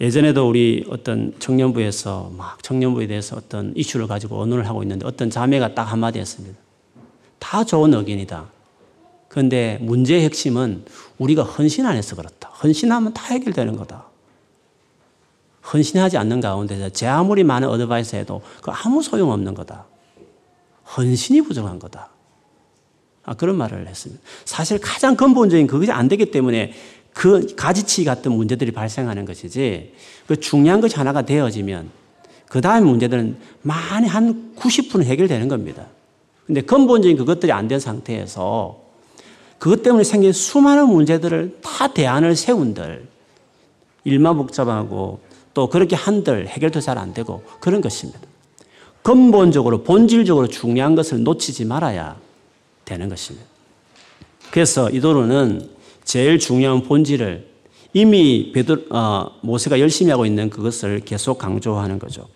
예전에도 0.00 0.48
우리 0.48 0.84
어떤 0.88 1.34
청년부에서 1.40 2.32
막 2.36 2.62
청년부에 2.62 3.08
대해서 3.08 3.36
어떤 3.36 3.72
이슈를 3.74 4.06
가지고 4.06 4.40
언론을 4.40 4.68
하고 4.68 4.82
있는데 4.82 5.06
어떤 5.06 5.28
자매가 5.28 5.74
딱 5.74 5.84
한마디 5.84 6.20
했습니다. 6.20 6.56
다 7.38 7.64
좋은 7.64 7.92
의견이다. 7.94 8.46
그런데 9.28 9.78
문제의 9.80 10.22
핵심은 10.22 10.84
우리가 11.18 11.42
헌신 11.42 11.84
안 11.84 11.96
해서 11.96 12.16
그렇다. 12.16 12.48
헌신하면 12.48 13.12
다 13.12 13.34
해결되는 13.34 13.76
거다. 13.76 14.06
헌신하지 15.72 16.16
않는 16.16 16.40
가운데서 16.40 16.90
제 16.90 17.06
아무리 17.06 17.44
많은 17.44 17.68
어드바이스 17.68 18.16
해도 18.16 18.40
그 18.62 18.70
아무 18.70 19.02
소용 19.02 19.30
없는 19.32 19.54
거다. 19.54 19.86
헌신이 20.96 21.42
부족한 21.42 21.78
거다. 21.78 22.08
아, 23.24 23.34
그런 23.34 23.56
말을 23.56 23.86
했습니다. 23.86 24.22
사실 24.46 24.78
가장 24.80 25.14
근본적인 25.14 25.66
그것이 25.66 25.92
안 25.92 26.08
되기 26.08 26.30
때문에 26.30 26.72
그 27.14 27.54
가지치 27.56 28.04
같은 28.04 28.32
문제들이 28.32 28.70
발생하는 28.72 29.24
것이지 29.24 29.94
그 30.26 30.38
중요한 30.38 30.80
것이 30.80 30.96
하나가 30.96 31.22
되어지면 31.22 31.90
그 32.48 32.60
다음 32.60 32.86
문제들은 32.86 33.36
많이 33.62 34.06
한 34.06 34.52
90%는 34.56 35.04
해결되는 35.04 35.48
겁니다. 35.48 35.86
근데 36.46 36.60
근본적인 36.62 37.16
그것들이 37.16 37.52
안 37.52 37.68
된 37.68 37.78
상태에서 37.80 38.80
그것 39.58 39.82
때문에 39.82 40.04
생긴 40.04 40.32
수많은 40.32 40.88
문제들을 40.88 41.58
다 41.62 41.88
대안을 41.88 42.36
세운들 42.36 43.06
일만 44.04 44.36
복잡하고 44.36 45.20
또 45.52 45.68
그렇게 45.68 45.96
한들 45.96 46.46
해결도 46.46 46.80
잘 46.80 46.96
안 46.96 47.12
되고 47.12 47.42
그런 47.60 47.80
것입니다. 47.80 48.20
근본적으로 49.02 49.82
본질적으로 49.82 50.46
중요한 50.48 50.94
것을 50.94 51.22
놓치지 51.22 51.64
말아야 51.64 52.16
되는 52.84 53.08
것입니다. 53.08 53.46
그래서 54.50 54.88
이도로는 54.90 55.68
제일 56.08 56.38
중요한 56.38 56.82
본질을 56.84 57.46
이미 57.92 58.50
베드, 58.54 58.86
어, 58.90 59.30
모세가 59.42 59.78
열심히 59.78 60.10
하고 60.10 60.24
있는 60.24 60.48
그것을 60.48 61.00
계속 61.00 61.36
강조하는 61.36 61.98
거죠. 61.98 62.26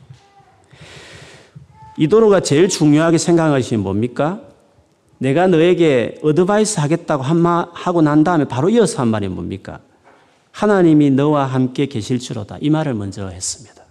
이드로가 1.97 2.41
제일 2.41 2.69
중요하게 2.69 3.17
생각한 3.17 3.51
것이 3.51 3.79
뭡니까? 3.79 4.43
내가 5.17 5.47
너에게 5.47 6.21
advise 6.23 6.81
하겠다고 6.81 7.23
한 7.23 7.39
말, 7.39 7.65
하고 7.73 8.03
난 8.03 8.25
다음에 8.25 8.45
바로 8.45 8.69
이어서 8.69 9.01
한 9.01 9.09
말이 9.09 9.27
뭡니까? 9.29 9.81
하나님이 10.51 11.11
너와 11.11 11.47
함께 11.47 11.87
계실지로다. 11.87 12.59
이 12.61 12.69
말을 12.69 12.93
먼저 12.93 13.27
했습니다. 13.29 13.85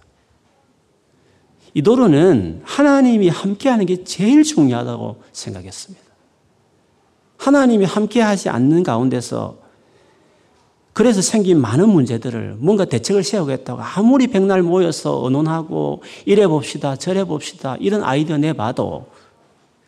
이드로는 1.74 2.60
하나님이 2.62 3.28
함께 3.30 3.68
하는 3.68 3.86
게 3.86 4.04
제일 4.04 4.44
중요하다고 4.44 5.22
생각했습니다. 5.32 6.04
하나님이 7.38 7.84
함께 7.84 8.20
하지 8.20 8.48
않는 8.48 8.84
가운데서 8.84 9.61
그래서 10.92 11.22
생긴 11.22 11.60
많은 11.60 11.88
문제들을 11.88 12.56
뭔가 12.58 12.84
대책을 12.84 13.22
세우겠다고 13.22 13.80
아무리 13.80 14.26
백날 14.26 14.62
모여서 14.62 15.22
의논하고 15.24 16.02
이래 16.26 16.46
봅시다, 16.46 16.96
저래 16.96 17.24
봅시다, 17.24 17.76
이런 17.80 18.02
아이디어 18.04 18.36
내봐도 18.36 19.06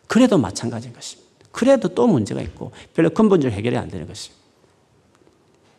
그래도 0.07 0.37
마찬가지인 0.37 0.93
것입니다. 0.93 1.25
그래도 1.51 1.89
또 1.89 2.07
문제가 2.07 2.41
있고 2.41 2.71
별로 2.93 3.09
근본적으로 3.11 3.55
해결이 3.55 3.77
안 3.77 3.87
되는 3.87 4.07
것입니다. 4.07 4.43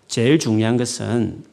제일 0.07 0.39
중요한 0.39 0.77
것은 0.77 1.45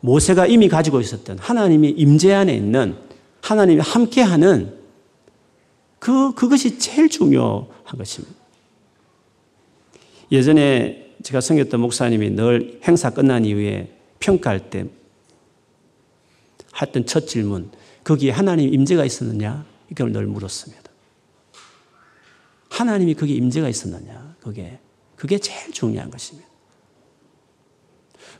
모세가 0.00 0.46
이미 0.46 0.68
가지고 0.68 1.00
있었던 1.00 1.38
하나님이 1.38 1.90
임재 1.90 2.32
안에 2.32 2.54
있는 2.54 2.96
하나님이 3.40 3.80
함께하는 3.80 4.78
그 5.98 6.34
그것이 6.34 6.78
제일 6.78 7.08
중요한 7.08 7.66
것입니다. 7.96 8.34
예전에 10.30 11.03
제가 11.24 11.40
섬겼던 11.40 11.80
목사님이 11.80 12.30
늘 12.30 12.80
행사 12.86 13.08
끝난 13.08 13.46
이후에 13.46 13.90
평가할 14.20 14.70
때 14.70 14.86
했던 16.80 17.06
첫 17.06 17.26
질문, 17.26 17.70
거기에 18.04 18.30
하나님 18.30 18.72
임재가 18.72 19.06
있었느냐? 19.06 19.64
이걸 19.90 20.12
늘 20.12 20.26
물었습니다. 20.26 20.82
하나님이 22.68 23.14
거기에 23.14 23.36
임재가 23.36 23.68
있었느냐? 23.70 24.36
그게 24.40 24.78
그게 25.16 25.38
제일 25.38 25.72
중요한 25.72 26.10
것입니다. 26.10 26.46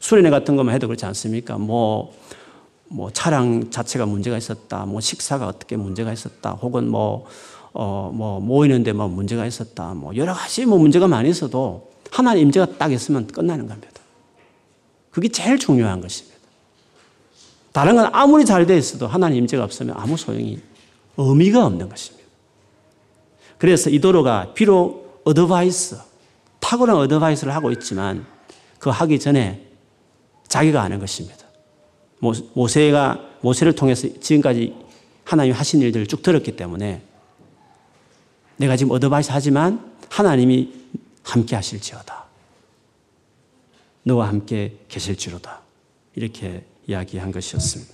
수련회 0.01 0.29
같은 0.29 0.55
것만 0.55 0.75
해도 0.75 0.87
그렇지 0.87 1.07
않습니까? 1.07 1.57
뭐, 1.57 2.15
뭐 2.89 3.11
차량 3.11 3.71
자체가 3.71 4.05
문제가 4.05 4.37
있었다, 4.37 4.85
뭐 4.85 5.01
식사가 5.01 5.47
어떻게 5.47 5.77
문제가 5.77 6.13
있었다, 6.13 6.51
혹은 6.51 6.91
뭐, 6.91 7.25
어, 7.73 8.11
뭐 8.13 8.41
모이는데 8.41 8.93
뭐 8.93 9.09
문제가 9.09 9.47
있었다, 9.47 9.95
뭐 9.95 10.15
여러 10.17 10.35
가지 10.35 10.67
뭐 10.67 10.79
문제가 10.79 11.09
많이 11.09 11.31
있어도 11.31 11.94
하나님 12.15 12.45
임재가 12.45 12.79
딱 12.79 12.93
있으면 12.93 13.27
끝나는 13.27 13.67
겁니다. 13.67 14.01
그게 15.11 15.29
제일 15.29 15.59
중요한 15.59 16.01
것입니다. 16.01 16.39
다른 17.73 17.97
건 17.97 18.09
아무리 18.13 18.45
잘 18.45 18.67
돼 18.67 18.79
있어도 18.79 19.09
하나님 19.09 19.39
임재가 19.39 19.65
없으면 19.65 19.97
아무 19.99 20.17
소용이 20.17 20.61
의미가 21.17 21.67
없는 21.67 21.89
것입니다. 21.89 22.25
그래서 23.59 23.91
이 23.91 23.99
도로가 23.99 24.55
비록 24.55 25.23
어드바이스, 25.25 25.99
탁월한 26.61 26.97
어드바이스를 26.97 27.53
하고 27.53 27.73
있지만 27.73 28.25
그 28.79 28.91
하기 28.91 29.19
전에 29.19 29.67
자기가 30.47 30.83
아는 30.83 31.01
것입니다. 31.01 31.45
모세가 32.55 33.21
모세를 33.41 33.75
통해서 33.75 34.07
지금까지 34.21 34.73
하나님이 35.25 35.57
하신 35.57 35.81
일들을 35.81 36.07
쭉 36.07 36.23
들었기 36.23 36.55
때문에 36.55 37.03
내가 38.57 38.77
지금 38.77 38.93
어드바이스 38.93 39.31
하지만 39.33 39.93
하나님이 40.11 40.85
함께 41.25 41.57
하실지어다. 41.57 42.25
너와 44.05 44.29
함께 44.29 44.77
계실지로다. 44.89 45.61
이렇게 46.15 46.65
이야기한 46.87 47.33
것이었습니다. 47.33 47.93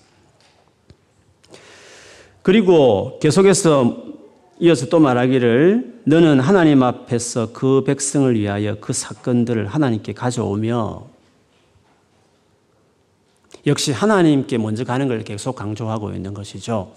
그리고 2.42 3.18
계속해서 3.22 4.10
이어서 4.58 4.86
또 4.90 4.98
말하기를 4.98 6.02
너는 6.04 6.40
하나님 6.40 6.82
앞에서 6.82 7.52
그 7.52 7.82
백성을 7.84 8.34
위하여 8.34 8.78
그 8.80 8.92
사건들을 8.92 9.66
하나님께 9.66 10.12
가져오며 10.12 11.06
역시 13.66 13.92
하나님께 13.92 14.58
먼저 14.58 14.84
가는 14.84 15.08
걸 15.08 15.22
계속 15.22 15.54
강조하고 15.56 16.12
있는 16.12 16.34
것이죠. 16.34 16.92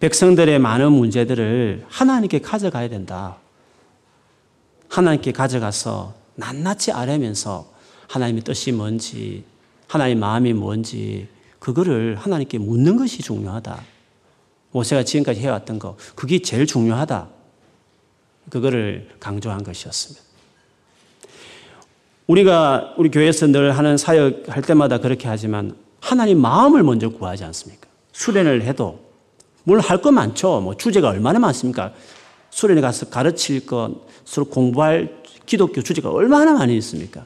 백성들의 0.00 0.58
많은 0.58 0.92
문제들을 0.92 1.86
하나님께 1.88 2.40
가져가야 2.40 2.88
된다. 2.88 3.36
하나님께 4.92 5.32
가져가서 5.32 6.12
낱낱이 6.34 6.92
아뢰면서 6.92 7.66
하나님의 8.08 8.42
뜻이 8.44 8.72
뭔지, 8.72 9.42
하나님의 9.88 10.20
마음이 10.20 10.52
뭔지, 10.52 11.28
그거를 11.58 12.16
하나님께 12.16 12.58
묻는 12.58 12.98
것이 12.98 13.22
중요하다. 13.22 13.82
모세가 14.72 15.04
지금까지 15.04 15.40
해왔던 15.40 15.78
거, 15.78 15.96
그게 16.14 16.42
제일 16.42 16.66
중요하다. 16.66 17.26
그거를 18.50 19.08
강조한 19.18 19.64
것이었습니다. 19.64 20.20
우리가 22.26 22.94
우리 22.98 23.10
교회에서 23.10 23.46
늘 23.46 23.72
하는 23.76 23.96
사역 23.96 24.44
할 24.48 24.62
때마다 24.62 24.98
그렇게 24.98 25.26
하지만 25.26 25.74
하나님 26.00 26.38
마음을 26.38 26.82
먼저 26.82 27.08
구하지 27.08 27.44
않습니까? 27.44 27.88
수련을 28.12 28.62
해도 28.64 29.00
뭘 29.64 29.80
할 29.80 30.02
거 30.02 30.10
많죠. 30.12 30.60
뭐 30.60 30.76
주제가 30.76 31.08
얼마나 31.08 31.38
많습니까? 31.38 31.92
수련회 32.52 32.82
가서 32.82 33.08
가르칠 33.08 33.66
것, 33.66 34.06
서로 34.24 34.46
공부할 34.46 35.22
기독교 35.46 35.82
주제가 35.82 36.10
얼마나 36.10 36.52
많이 36.52 36.76
있습니까? 36.76 37.24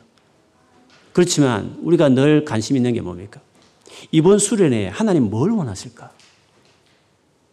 그렇지만 1.13 1.77
우리가 1.83 2.09
늘 2.09 2.45
관심 2.45 2.77
있는 2.77 2.93
게 2.95 3.01
뭡니까? 3.01 3.41
이번 4.13 4.39
수련회에 4.39 4.89
하나님 4.89 5.29
뭘 5.29 5.51
원하실까? 5.51 6.11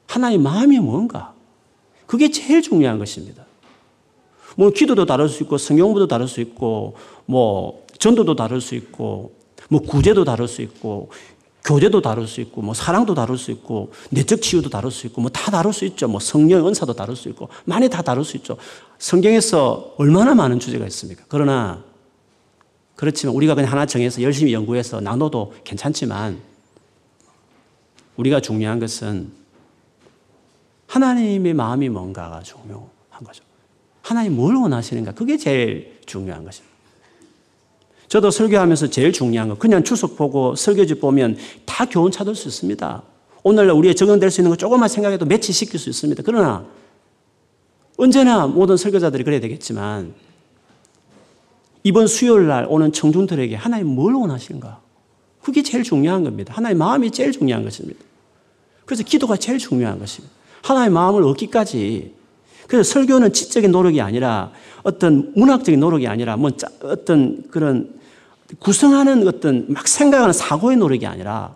하나님 0.08 0.44
마음이 0.44 0.80
뭔가? 0.80 1.34
그게 2.06 2.30
제일 2.30 2.62
중요한 2.62 3.00
것입니다. 3.00 3.44
뭐 4.56 4.70
기도도 4.70 5.06
다를 5.06 5.28
수 5.28 5.42
있고 5.44 5.58
성경부도 5.58 6.08
다를 6.08 6.28
수 6.28 6.42
있고 6.42 6.96
뭐 7.26 7.88
전도도 7.98 8.36
다를 8.36 8.62
수 8.62 8.76
있고 8.76 9.34
뭐 9.70 9.82
구제도 9.82 10.24
다를 10.24 10.48
수 10.48 10.62
있고 10.62 11.10
교제도 11.64 12.02
다룰 12.02 12.28
수 12.28 12.42
있고 12.42 12.62
뭐 12.62 12.74
사랑도 12.74 13.16
다룰 13.16 13.38
수 13.38 13.50
있고 13.52 13.92
내적 14.10 14.42
치유도 14.42 14.70
다룰 14.70 14.92
수 14.92 15.08
있고 15.08 15.22
뭐 15.22 15.30
다 15.32 15.50
다룰 15.50 15.72
수 15.74 15.86
있죠. 15.86 16.08
뭐 16.08 16.20
성령 16.20 16.68
은사도 16.68 16.94
다룰 16.94 17.16
수 17.16 17.30
있고 17.30 17.50
많이 17.66 17.90
다 17.90 18.02
다룰 18.02 18.26
수 18.26 18.36
있죠. 18.38 18.58
성경에서 19.00 19.96
얼마나 19.98 20.36
많은 20.36 20.60
주제가 20.60 20.86
있습니까? 20.88 21.24
그러나 21.30 21.84
그렇지만 22.96 23.36
우리가 23.36 23.56
그냥 23.56 23.72
하나 23.72 23.86
정해서 23.86 24.22
열심히 24.22 24.54
연구해서 24.54 25.02
나눠도 25.02 25.54
괜찮지만 25.64 26.40
우리가 28.18 28.40
중요한 28.42 28.80
것은 28.80 29.32
하나님의 30.88 31.54
마음이 31.54 31.90
뭔가가 31.90 32.42
중요한 32.44 32.88
거죠. 33.24 33.44
하나님 34.02 34.36
뭘 34.36 34.56
원하시는가? 34.56 35.14
그게 35.14 35.38
제일 35.38 36.00
중요한 36.06 36.44
것입니다. 36.44 36.73
저도 38.14 38.30
설교하면서 38.30 38.92
제일 38.92 39.12
중요한 39.12 39.50
거 39.50 39.56
그냥 39.56 39.84
추석 39.84 40.16
보고 40.16 40.54
설교지 40.54 41.00
보면 41.00 41.36
다 41.66 41.84
교훈 41.86 42.12
찾을 42.12 42.36
수 42.36 42.48
있습니다. 42.48 43.02
오늘날 43.42 43.76
우리에 43.76 43.96
적용될 43.96 44.30
수 44.30 44.40
있는 44.40 44.52
거 44.52 44.56
조금만 44.56 44.88
생각해도 44.88 45.26
매치시킬 45.26 45.80
수 45.80 45.90
있습니다. 45.90 46.22
그러나 46.24 46.64
언제나 47.98 48.46
모든 48.46 48.78
설교자들이 48.78 49.24
그래야 49.24 49.40
되겠지만 49.40 50.14
이번 51.82 52.06
수요일 52.06 52.46
날 52.46 52.68
오는 52.70 52.92
청중들에게 52.92 53.56
하나님 53.56 53.88
뭘 53.88 54.14
원하시는가? 54.14 54.80
그게 55.42 55.64
제일 55.64 55.84
중요한 55.84 56.24
겁니다. 56.24 56.54
하나님 56.56 56.78
마음이 56.78 57.10
제일 57.10 57.32
중요한 57.32 57.64
것입니다. 57.64 58.00
그래서 58.86 59.02
기도가 59.02 59.38
제일 59.38 59.58
중요한 59.58 59.98
것입니다. 59.98 60.32
하나님 60.62 60.94
마음을 60.94 61.24
얻기까지 61.24 62.14
그래서 62.68 62.94
설교는 62.94 63.34
지적인 63.34 63.72
노력이 63.72 64.02
아니라 64.02 64.52
어떤 64.84 65.34
문학적인 65.36 65.80
노력이 65.80 66.08
아니라 66.08 66.38
뭐 66.38 66.52
어떤 66.84 67.42
그런 67.50 68.03
구성하는 68.60 69.28
어떤 69.28 69.66
막 69.70 69.88
생각하는 69.88 70.34
사고의 70.34 70.78
노력이 70.78 71.06
아니라 71.06 71.56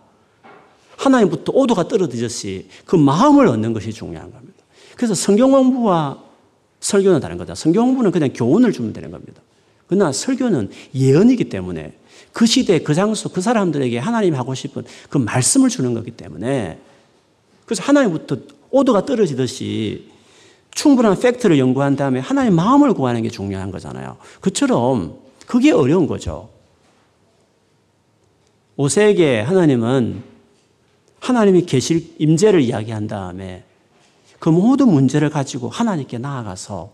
하나님부터 0.96 1.52
오도가 1.54 1.88
떨어지듯이 1.88 2.68
그 2.86 2.96
마음을 2.96 3.48
얻는 3.48 3.74
것이 3.74 3.94
중요한 3.94 4.32
겁니다. 4.32 4.64
그래서 4.96 5.14
성경 5.14 5.52
공부와 5.52 6.20
설교는 6.80 7.20
다른 7.20 7.38
거다. 7.38 7.56
성경 7.56 7.86
공부는 7.88 8.12
그냥 8.12 8.32
교훈을 8.34 8.72
주면 8.72 8.94
되는 8.94 9.12
겁니다. 9.12 9.42
그러나 9.88 10.12
설교는 10.12 10.70
예언이기 10.94 11.46
때문에 11.46 11.94
그 12.34 12.46
시대, 12.46 12.80
그 12.80 12.94
장소, 12.94 13.30
그 13.30 13.42
사람들에게 13.42 13.98
하나님 13.98 14.36
하고 14.36 14.54
싶은 14.54 14.84
그 15.10 15.18
말씀을 15.18 15.70
주는 15.70 15.94
거기 15.94 16.12
때문에 16.12 16.80
그래서 17.66 17.84
하나님부터 17.84 18.38
오도가 18.70 19.06
떨어지듯이 19.06 20.10
충분한 20.72 21.20
팩트를 21.20 21.58
연구한 21.58 21.96
다음에 21.96 22.20
하나님 22.20 22.56
마음을 22.56 22.94
구하는 22.94 23.24
게 23.24 23.30
중요한 23.30 23.72
거잖아요. 23.72 24.18
그처럼 24.42 25.18
그게 25.46 25.72
어려운 25.72 26.06
거죠. 26.06 26.50
모세에게 28.78 29.42
하나님은 29.42 30.24
하나님이 31.20 31.66
계실 31.66 32.14
임재를 32.20 32.62
이야기한 32.62 33.08
다음에 33.08 33.64
그 34.38 34.50
모든 34.50 34.90
문제를 34.90 35.32
가지고 35.32 35.68
하나님께 35.68 36.20
나아가서 36.20 36.92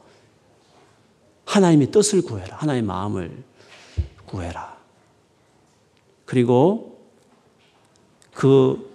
하나님의 1.46 1.92
뜻을 1.92 2.22
구해라. 2.22 2.56
하나님의 2.56 2.88
마음을 2.88 3.44
구해라. 4.26 4.78
그리고 6.26 7.02
그 8.34 8.92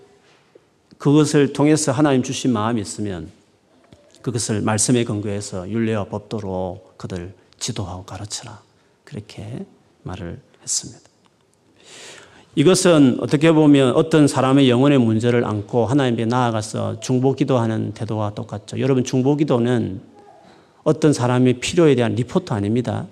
그것을 0.97 1.53
통해서 1.53 1.93
하나님 1.93 2.23
주신 2.23 2.53
마음이 2.53 2.81
있으면 2.81 3.31
그것을 4.23 4.63
말씀에 4.63 5.05
근거해서 5.05 5.69
윤례와 5.69 6.07
법도로 6.07 6.95
그들 6.97 7.35
지도하고 7.59 8.05
가르쳐라. 8.05 8.63
그렇게 9.05 9.67
말을 10.05 10.41
했습니다. 10.63 11.08
이것은 12.55 13.19
어떻게 13.21 13.53
보면 13.53 13.95
어떤 13.95 14.27
사람의 14.27 14.69
영혼의 14.69 14.99
문제를 14.99 15.45
안고 15.45 15.87
하나님께 15.87 16.27
나아가서 16.27 17.01
중보 17.01 17.35
기도하는 17.35 17.93
태도와 17.93 18.35
똑같죠. 18.35 18.81
여러분 18.81 19.05
중보 19.05 19.37
기도는 19.37 20.01
어떤 20.83 21.13
사람의 21.13 21.61
필요에 21.61 21.95
대한 21.95 22.15
리포트 22.15 22.53
아닙니다. 22.53 23.07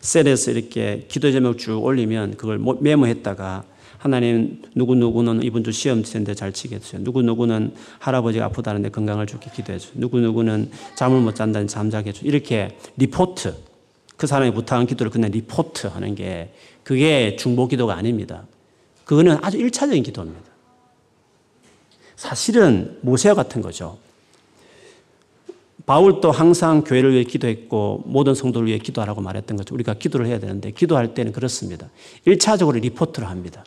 셀에서 0.00 0.50
이렇게 0.50 1.06
기도 1.08 1.30
제목 1.30 1.58
쭉 1.58 1.82
올리면 1.82 2.36
그걸 2.36 2.60
메모했다가 2.80 3.64
하나님 3.98 4.60
누구누구는 4.74 5.44
이번 5.44 5.62
주 5.62 5.70
시험 5.70 6.02
치는데 6.02 6.34
잘 6.34 6.52
치게 6.52 6.76
해주세요. 6.76 7.02
누구누구는 7.02 7.72
할아버지가 8.00 8.46
아프다는데 8.46 8.90
건강을 8.90 9.26
좋게 9.26 9.50
기도해 9.54 9.78
주세요. 9.78 9.94
누구누구는 10.00 10.70
잠을 10.96 11.20
못 11.20 11.36
잔다는 11.36 11.68
잠자게 11.68 12.08
해주세요. 12.08 12.28
이렇게 12.28 12.76
리포트 12.96 13.54
그 14.16 14.26
사람이 14.26 14.50
부탁한 14.52 14.86
기도를 14.86 15.10
그냥 15.10 15.30
리포트 15.30 15.86
하는 15.86 16.16
게 16.16 16.52
그게 16.82 17.36
중보 17.36 17.68
기도가 17.68 17.94
아닙니다. 17.94 18.42
그거는 19.04 19.38
아주 19.42 19.58
일차적인 19.58 20.02
기도입니다. 20.02 20.50
사실은 22.16 22.98
모세와 23.02 23.34
같은 23.34 23.62
거죠. 23.62 23.98
바울도 25.86 26.30
항상 26.30 26.84
교회를 26.84 27.12
위해 27.12 27.24
기도했고 27.24 28.04
모든 28.06 28.34
성도를 28.34 28.68
위해 28.68 28.78
기도하라고 28.78 29.20
말했던 29.20 29.56
거죠. 29.56 29.74
우리가 29.74 29.94
기도를 29.94 30.26
해야 30.26 30.38
되는데 30.38 30.70
기도할 30.70 31.14
때는 31.14 31.32
그렇습니다. 31.32 31.88
1차적으로 32.26 32.80
리포트를 32.80 33.28
합니다. 33.28 33.64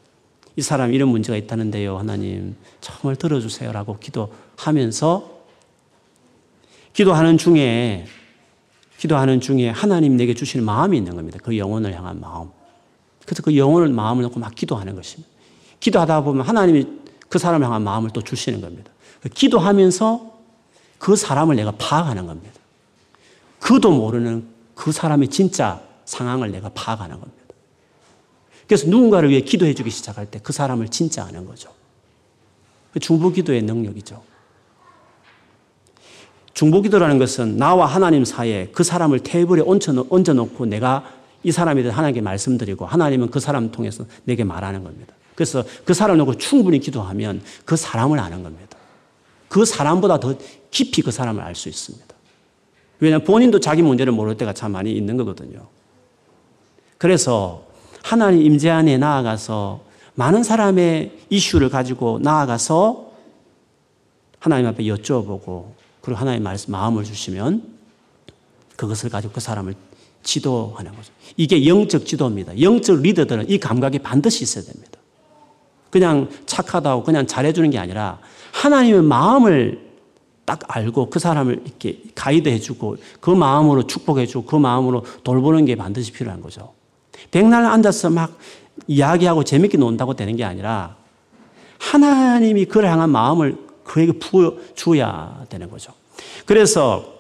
이 0.56 0.62
사람 0.62 0.94
이런 0.94 1.10
문제가 1.10 1.36
있다는데요. 1.36 1.98
하나님 1.98 2.56
정말 2.80 3.18
들어주세요라고 3.18 3.98
기도하면서 4.00 5.36
기도하는 6.94 7.38
중에 7.38 8.06
기도하는 8.98 9.42
중에 9.42 9.70
하나님 9.70 10.16
내게 10.16 10.34
주시는 10.34 10.66
마음이 10.66 10.98
있는 10.98 11.16
겁니다. 11.16 11.38
그 11.44 11.58
영혼을 11.58 11.94
향한 11.94 12.22
마음. 12.22 12.50
그래서 13.26 13.42
그 13.44 13.58
영혼을 13.58 13.90
마음을 13.90 14.24
놓고 14.24 14.40
막 14.40 14.54
기도하는 14.54 14.96
것입니다. 14.96 15.30
기도하다 15.80 16.22
보면 16.22 16.46
하나님이 16.46 16.88
그 17.30 17.40
사람을 17.40 17.66
향한 17.66 17.82
마음을 17.84 18.12
또 18.12 18.22
주시는 18.22 18.62
겁니다. 18.62 18.92
기도하면서 19.34 20.34
그 21.00 21.16
사람을 21.16 21.56
내가 21.56 21.72
파악하는 21.72 22.28
겁니다. 22.28 22.54
그도 23.60 23.92
모르는 23.92 24.48
그 24.76 24.92
사람의 24.92 25.30
진짜 25.30 25.82
상황을 26.06 26.52
내가 26.52 26.70
파악하는 26.70 27.20
겁니다. 27.20 27.42
그래서 28.68 28.88
누군가를 28.88 29.30
위해 29.30 29.42
기도해 29.42 29.74
주기 29.74 29.90
시작할 29.90 30.26
때 30.28 30.40
그 30.40 30.54
사람을 30.54 30.90
진짜 30.90 31.24
아는 31.24 31.46
거죠. 31.46 31.70
중보 33.02 33.32
기도의 33.32 33.62
능력이죠. 33.64 34.24
중보 36.54 36.82
기도라는 36.82 37.18
것은 37.18 37.58
나와 37.58 37.86
하나님 37.86 38.24
사이에 38.24 38.70
그 38.72 38.84
사람을 38.84 39.20
테이블에 39.20 39.62
얹어 39.66 40.34
놓고 40.34 40.66
내가 40.68 41.04
이 41.46 41.52
사람에 41.52 41.84
대해 41.84 41.94
하나님께 41.94 42.22
말씀드리고 42.22 42.88
하나님은 42.88 43.30
그 43.30 43.40
사람을 43.40 43.72
통해서 43.72 44.04
내게 44.24 44.44
말하는 44.44 44.84
겁니다. 44.84 45.14
그래서 45.36 45.64
그 45.86 45.94
사람을 45.94 46.18
놓고 46.18 46.40
충분히 46.40 46.80
기도하면 46.80 47.44
그 47.66 47.76
사람을 47.76 48.18
아는 48.20 48.42
겁니다. 48.42 48.76
그 49.48 49.64
사람보다 49.64 50.20
더 50.20 50.36
깊이 50.72 51.04
그 51.04 51.12
사람을 51.12 51.44
알 51.44 51.54
수 51.54 51.70
있습니다. 51.70 52.16
왜냐하면 53.00 53.28
본인도 53.28 53.60
자기 53.60 53.84
문제를 53.84 54.12
모를 54.12 54.38
때가 54.38 54.54
참 54.54 54.72
많이 54.72 54.92
있는 54.92 55.18
거거든요. 55.18 55.68
그래서 56.98 57.68
하나님 58.02 58.42
임재 58.42 58.72
안에 58.72 58.98
나아가서 58.98 59.82
많은 60.16 60.42
사람의 60.42 61.20
이슈를 61.30 61.70
가지고 61.70 62.20
나아가서 62.24 63.12
하나님 64.40 64.66
앞에 64.66 64.84
여쭤보고 64.86 65.74
그리고 66.02 66.20
하나님 66.20 66.42
말씀 66.42 66.72
마음을 66.72 67.04
주시면 67.04 67.76
그것을 68.78 69.12
가지고 69.12 69.34
그 69.34 69.42
사람을 69.42 69.76
지도하는 70.26 70.94
거죠. 70.94 71.14
이게 71.38 71.66
영적 71.66 72.06
지도입니다. 72.06 72.60
영적 72.60 73.02
리더들은 73.02 73.50
이 73.50 73.58
감각이 73.58 74.00
반드시 74.00 74.44
있어야 74.44 74.66
됩니다. 74.66 75.00
그냥 75.90 76.30
착하다고 76.46 77.04
그냥 77.04 77.26
잘해주는 77.26 77.70
게 77.70 77.80
아니라 77.80 78.20
하나님의 78.52 79.04
마음을 79.04 79.86
딱 80.44 80.60
알고 80.68 81.10
그 81.10 81.20
사람을 81.20 81.62
이렇게 81.66 82.02
가이드 82.14 82.50
해주고 82.50 82.98
그 83.22 83.30
마음으로 83.30 83.88
축복해주고 83.88 84.46
그 84.46 84.56
마음으로 84.58 85.06
돌보는 85.24 85.66
게 85.66 85.76
반드시 85.76 86.12
필요한 86.12 86.42
거죠. 86.42 86.74
백날 87.32 87.66
앉아서 87.66 88.10
막 88.10 88.38
이야기하고 88.88 89.44
재밌게 89.44 89.78
논다고 89.78 90.16
되는 90.16 90.36
게 90.36 90.44
아니라 90.44 90.98
하나님이 91.80 92.66
그를 92.66 92.90
향한 92.90 93.10
마음을 93.10 93.58
그에게 93.84 94.12
부어 94.14 94.56
줘야 94.76 95.46
되는 95.50 95.70
거죠. 95.70 95.94
그래서 96.46 97.15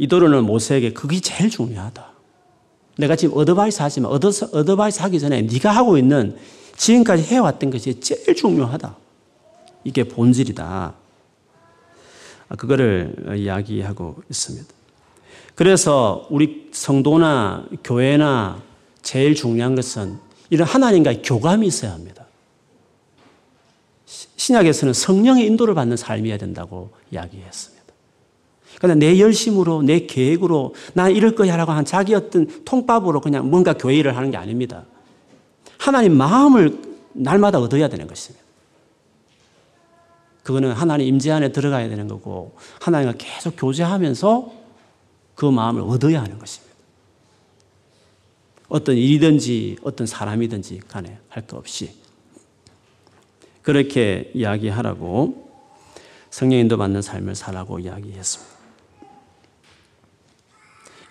이드로는 0.00 0.44
모세에게 0.44 0.94
그게 0.94 1.20
제일 1.20 1.50
중요하다. 1.50 2.06
내가 2.96 3.16
지금 3.16 3.36
advise 3.36 3.82
하지만 3.82 4.10
advise 4.10 5.02
하기 5.02 5.20
전에 5.20 5.42
네가 5.42 5.70
하고 5.70 5.98
있는 5.98 6.38
지금까지 6.76 7.22
해왔던 7.24 7.70
것이 7.70 8.00
제일 8.00 8.34
중요하다. 8.34 8.96
이게 9.84 10.04
본질이다. 10.04 10.94
그거를 12.56 13.36
이야기하고 13.36 14.22
있습니다. 14.30 14.66
그래서 15.54 16.26
우리 16.30 16.70
성도나 16.72 17.66
교회나 17.84 18.62
제일 19.02 19.34
중요한 19.34 19.74
것은 19.74 20.18
이런 20.48 20.66
하나님과의 20.66 21.20
교감이 21.22 21.66
있어야 21.66 21.92
합니다. 21.92 22.24
신약에서는 24.06 24.94
성령의 24.94 25.44
인도를 25.44 25.74
받는 25.74 25.98
삶이어야 25.98 26.38
된다고 26.38 26.90
이야기했습니다. 27.12 27.69
그러나 28.80 28.98
내 28.98 29.20
열심으로, 29.20 29.82
내 29.82 30.06
계획으로, 30.06 30.74
난 30.94 31.12
이럴 31.12 31.34
거야 31.36 31.56
라고 31.56 31.70
한 31.70 31.84
자기 31.84 32.14
어떤 32.14 32.64
통밥으로 32.64 33.20
그냥 33.20 33.48
뭔가 33.48 33.74
교회 33.74 33.94
일을 33.96 34.16
하는 34.16 34.30
게 34.30 34.36
아닙니다. 34.36 34.84
하나님 35.78 36.16
마음을 36.16 36.76
날마다 37.12 37.60
얻어야 37.60 37.88
되는 37.88 38.06
것입니다. 38.06 38.44
그거는 40.42 40.72
하나님 40.72 41.06
임재 41.06 41.30
안에 41.30 41.52
들어가야 41.52 41.88
되는 41.88 42.08
거고, 42.08 42.56
하나님과 42.80 43.18
계속 43.18 43.54
교제하면서 43.56 44.50
그 45.34 45.44
마음을 45.44 45.82
얻어야 45.82 46.22
하는 46.22 46.38
것입니다. 46.38 46.74
어떤 48.68 48.96
일이든지 48.96 49.78
어떤 49.82 50.06
사람이든지 50.06 50.80
간에 50.88 51.18
할 51.28 51.46
것 51.46 51.58
없이 51.58 51.92
그렇게 53.62 54.30
이야기하라고 54.32 55.50
성령 56.30 56.60
인도 56.60 56.78
받는 56.78 57.02
삶을 57.02 57.34
살라고 57.34 57.80
이야기했습니다. 57.80 58.49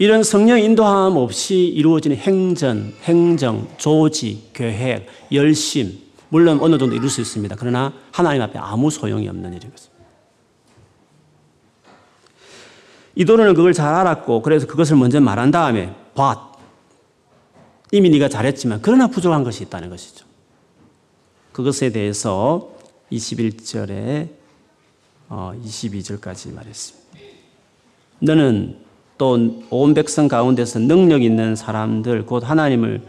이런 0.02 0.24
성령 0.24 0.60
인도함 0.60 1.18
없이 1.18 1.58
이루어지는 1.58 2.16
행전, 2.16 2.94
행정, 3.04 3.68
조직, 3.78 4.54
계획, 4.54 5.06
열심, 5.34 6.00
물론 6.30 6.60
어느 6.62 6.78
정도 6.78 6.96
이룰 6.96 7.10
수 7.10 7.20
있습니다. 7.20 7.58
그러나 7.60 7.94
하나님 8.14 8.42
앞에 8.42 8.58
아무 8.58 8.90
소용이 8.90 9.28
없는 9.28 9.54
일인 9.54 9.70
것입니다. 9.70 10.00
이도로는 13.16 13.54
그걸 13.56 13.74
잘 13.74 13.94
알았고 13.94 14.42
그래서 14.42 14.68
그것을 14.68 14.96
먼저 14.96 15.20
말한 15.20 15.52
다음에 15.52 15.94
봐. 16.16 16.50
이미 17.92 18.10
네가 18.10 18.30
잘했지만 18.30 18.80
그러나 18.82 19.08
부족한 19.08 19.44
것이 19.44 19.64
있다는 19.64 19.90
것이죠. 19.90 20.26
그것에 21.52 21.92
대해서 21.92 22.74
21절에 23.12 24.30
22절까지 25.30 26.52
어, 26.52 26.56
말했습니다. 26.56 27.10
너는 28.20 28.88
또 29.20 29.38
온 29.70 29.94
백성 29.94 30.28
가운데서 30.28 30.80
능력 30.80 31.22
있는 31.22 31.56
사람들 31.56 32.26
곧 32.26 32.50
하나님을 32.50 33.02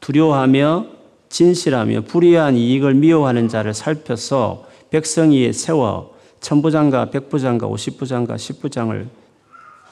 두려워하며 0.00 0.86
진실하며 1.28 2.00
불의한 2.02 2.56
이익을 2.56 2.94
미워하는 2.94 3.46
자를 3.46 3.74
살펴서 3.74 4.66
백성 4.88 5.30
위에 5.30 5.52
세워 5.52 6.16
천부장과 6.40 7.10
백부장과 7.10 7.66
오십부장과 7.68 8.38
십부장을 8.38 9.08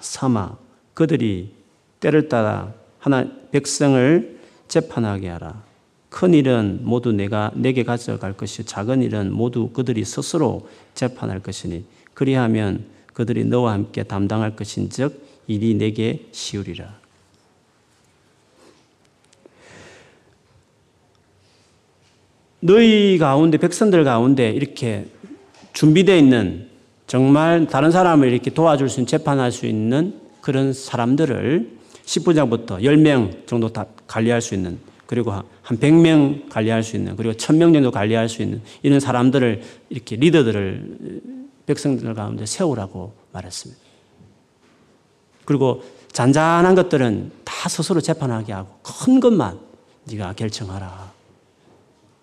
삼아 0.01 0.57
그들이 0.95 1.53
때를 2.01 2.29
따라 2.29 2.73
하나 2.99 3.27
백성을 3.53 4.39
재판하게 4.69 5.29
하라. 5.29 5.63
큰 6.09 6.33
일은 6.33 6.81
모두 6.83 7.13
내가 7.13 7.53
내게 7.55 7.85
가져갈 7.85 8.33
것이 8.33 8.65
작은 8.65 9.03
일은 9.03 9.33
모두 9.33 9.69
그들이 9.69 10.05
스스로 10.05 10.67
재판할 10.95 11.41
것이니 11.41 11.85
그리하면 12.15 12.87
그들이 13.13 13.45
너와 13.45 13.73
함께 13.73 14.03
담당할 14.03 14.57
것인즉 14.57 15.28
일이 15.49 15.75
내게 15.75 16.27
쉬우리라. 16.31 16.97
너희 22.61 23.19
가운데 23.19 23.57
백성들 23.57 24.05
가운데 24.05 24.51
이렇게 24.51 25.07
준비되어 25.73 26.17
있는 26.17 26.69
정말 27.07 27.67
다른 27.67 27.91
사람을 27.91 28.31
이렇게 28.31 28.51
도와줄 28.51 28.89
수 28.89 29.01
있는 29.01 29.07
재판할 29.07 29.51
수 29.51 29.67
있는 29.67 30.21
그런 30.41 30.73
사람들을 30.73 31.79
10부장부터 32.05 32.83
10명 32.83 33.47
정도 33.47 33.69
다 33.73 33.87
관리할 34.07 34.41
수 34.41 34.55
있는 34.55 34.79
그리고 35.07 35.33
한 35.33 35.79
100명 35.79 36.51
관리할 36.51 36.83
수 36.83 36.97
있는 36.97 37.17
그리고 37.17 37.35
1000명 37.35 37.73
정도 37.73 37.91
관리할 37.91 38.29
수 38.29 38.43
있는 38.43 38.61
이런 38.83 39.01
사람들을 39.01 39.63
이렇게 39.89 40.17
리더들을 40.17 41.23
백성들 41.65 42.13
가운데 42.15 42.45
세우라고 42.45 43.15
말했습니다. 43.33 43.88
그리고 45.49 45.83
잔잔한 46.13 46.75
것들은 46.75 47.33
다 47.43 47.71
스스로 47.71 48.03
재판하게 48.03 48.53
하고 48.53 48.69
큰 48.83 49.19
것만 49.19 49.59
네가 50.05 50.35
결정하라. 50.35 51.11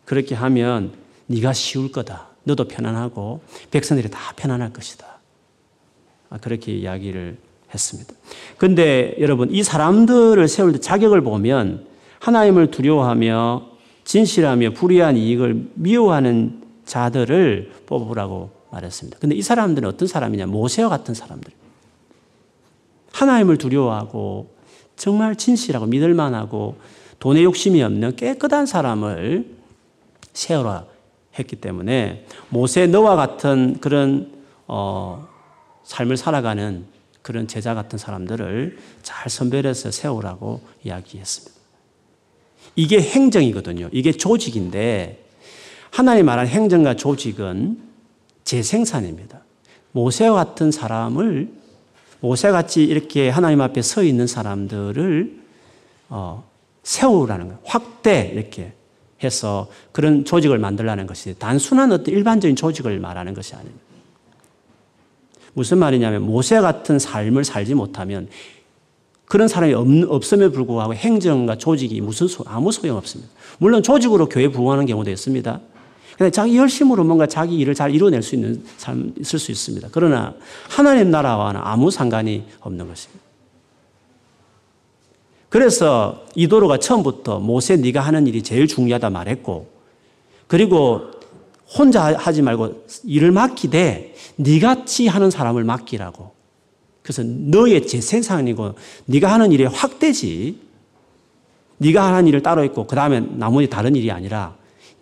그렇게 0.05 0.35
하면 0.35 0.93
네가 1.25 1.51
쉬울 1.53 1.91
거다. 1.91 2.27
너도 2.43 2.67
편안하고 2.67 3.41
백성들이 3.71 4.11
다 4.11 4.19
편안할 4.35 4.71
것이다. 4.73 5.07
아, 6.29 6.37
그렇게 6.37 6.71
이야기를 6.71 7.37
했습니다. 7.73 8.13
근데 8.59 9.15
여러분 9.19 9.49
이 9.49 9.63
사람들을 9.63 10.47
세울 10.47 10.73
때 10.73 10.79
자격을 10.79 11.21
보면 11.21 11.87
하나님을 12.19 12.69
두려워하며 12.69 13.65
진실하며 14.03 14.73
불의한 14.73 15.17
이익을 15.17 15.71
미워하는 15.73 16.61
자들을 16.85 17.71
뽑으라고 17.87 18.51
말했습니다. 18.69 19.17
근데 19.17 19.35
이 19.35 19.41
사람들은 19.41 19.89
어떤 19.89 20.07
사람이냐? 20.07 20.45
모세와 20.45 20.89
같은 20.89 21.15
사람들. 21.15 21.64
하나님을 23.15 23.57
두려워하고 23.57 24.53
정말 24.97 25.35
진실하고 25.35 25.85
믿을 25.85 26.13
만하고 26.13 26.77
돈에 27.19 27.43
욕심이 27.43 27.81
없는 27.81 28.17
깨끗한 28.17 28.65
사람을 28.65 29.55
세우라 30.33 30.85
했기 31.39 31.55
때문에 31.55 32.25
모세 32.49 32.87
너와 32.87 33.15
같은 33.15 33.77
그런 33.79 34.33
어, 34.67 35.27
삶을 35.83 36.17
살아가는 36.17 36.85
그런 37.21 37.47
제자 37.47 37.73
같은 37.73 37.97
사람들을 37.97 38.77
잘 39.01 39.29
선별해서 39.29 39.91
세우라고 39.91 40.61
이야기했습니다. 40.83 41.55
이게 42.75 43.01
행정이거든요. 43.01 43.89
이게 43.93 44.11
조직인데 44.11 45.23
하나님 45.89 46.25
말한 46.25 46.47
행정과 46.47 46.95
조직은 46.95 47.79
재생산입니다. 48.43 49.41
모세와 49.93 50.35
같은 50.35 50.71
사람을 50.71 51.64
모세같이 52.25 52.83
이렇게 52.83 53.29
하나님 53.29 53.61
앞에 53.61 53.81
서 53.81 54.03
있는 54.03 54.25
사람들을 54.25 55.43
어, 56.09 56.43
세우라는 56.83 57.47
거예요. 57.47 57.59
확대 57.63 58.31
이렇게 58.33 58.73
해서 59.23 59.67
그런 59.91 60.25
조직을 60.25 60.57
만들라는 60.57 61.05
것이 61.07 61.37
단순한 61.37 61.91
어떤 61.91 62.13
일반적인 62.13 62.55
조직을 62.55 62.99
말하는 62.99 63.33
것이 63.33 63.53
아닙니다. 63.53 63.79
무슨 65.53 65.77
말이냐면 65.77 66.23
모세 66.23 66.59
같은 66.59 66.99
삶을 66.99 67.43
살지 67.43 67.75
못하면 67.75 68.27
그런 69.25 69.47
사람이 69.47 69.73
없, 69.73 70.33
음에 70.33 70.49
불구하고 70.49 70.93
행정과 70.93 71.57
조직이 71.57 72.01
무슨 72.01 72.27
소, 72.27 72.43
아무 72.47 72.71
소용 72.71 72.97
없습니다. 72.97 73.31
물론 73.59 73.81
조직으로 73.83 74.29
교회 74.29 74.47
부흥하는 74.49 74.85
경우도 74.85 75.09
있습니다. 75.09 75.61
근데 76.17 76.31
자기 76.31 76.57
열심으로 76.57 77.03
뭔가 77.03 77.27
자기 77.27 77.57
일을 77.57 77.75
잘 77.75 77.93
이뤄낼 77.93 78.21
수 78.21 78.35
있는 78.35 78.63
삶 78.77 79.13
있을 79.19 79.37
수 79.37 79.51
있습니다. 79.51 79.89
그러나 79.91 80.33
하나님 80.69 81.11
나라와는 81.11 81.59
아무 81.63 81.91
상관이 81.91 82.45
없는 82.61 82.87
것입니다. 82.87 83.25
그래서 85.49 86.25
이도로가 86.35 86.79
처음부터 86.79 87.39
모세 87.39 87.75
네가 87.77 88.01
하는 88.01 88.27
일이 88.27 88.41
제일 88.43 88.67
중요하다 88.67 89.09
말했고 89.09 89.69
그리고 90.47 91.11
혼자 91.77 92.15
하지 92.17 92.41
말고 92.41 92.85
일을 93.03 93.31
맡기되 93.31 94.15
네같이 94.37 95.07
하는 95.07 95.31
사람을 95.31 95.63
맡기라고. 95.63 96.31
그래서 97.01 97.23
너의 97.23 97.87
재생산이고 97.87 98.75
네가 99.05 99.31
하는 99.31 99.51
일이 99.51 99.65
확대지. 99.65 100.59
네가 101.77 102.05
하는 102.05 102.27
일을 102.27 102.41
따로 102.41 102.63
있고 102.63 102.87
그 102.87 102.95
다음에 102.95 103.19
나머지 103.19 103.69
다른 103.69 103.95
일이 103.95 104.11
아니라 104.11 104.55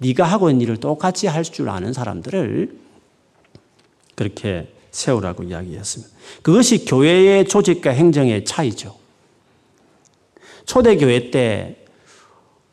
네가 0.03 0.23
하고 0.23 0.49
있는 0.49 0.61
일을 0.61 0.77
똑같이 0.77 1.27
할 1.27 1.43
줄 1.43 1.69
아는 1.69 1.93
사람들을 1.93 2.77
그렇게 4.15 4.73
세우라고 4.91 5.43
이야기했습니다. 5.43 6.13
그것이 6.41 6.85
교회의 6.85 7.45
조직과 7.47 7.91
행정의 7.91 8.45
차이죠. 8.45 8.95
초대교회 10.65 11.31
때 11.31 11.83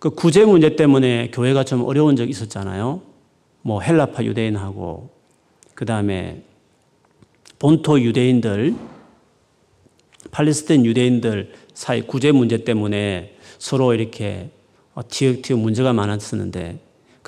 그 0.01 0.09
구제 0.09 0.47
문제 0.47 0.77
때문에 0.77 1.31
교회가 1.31 1.65
좀 1.65 1.85
어려운 1.85 2.17
적이 2.17 2.31
있었잖아요. 2.31 3.03
뭐 3.61 3.83
헬라파 3.83 4.25
유대인하고 4.25 5.11
그 5.75 5.85
다음에 5.85 6.43
본토 7.59 8.01
유대인들, 8.01 8.75
팔레스타인 10.31 10.87
유대인들 10.87 11.53
사이 11.75 12.01
구제 12.01 12.33
문제 12.33 12.65
때문에 12.65 13.37
서로 13.59 13.93
이렇게 13.93 14.51
티격티격 15.07 15.59
문제가 15.59 15.93
많았었는데 15.93 16.81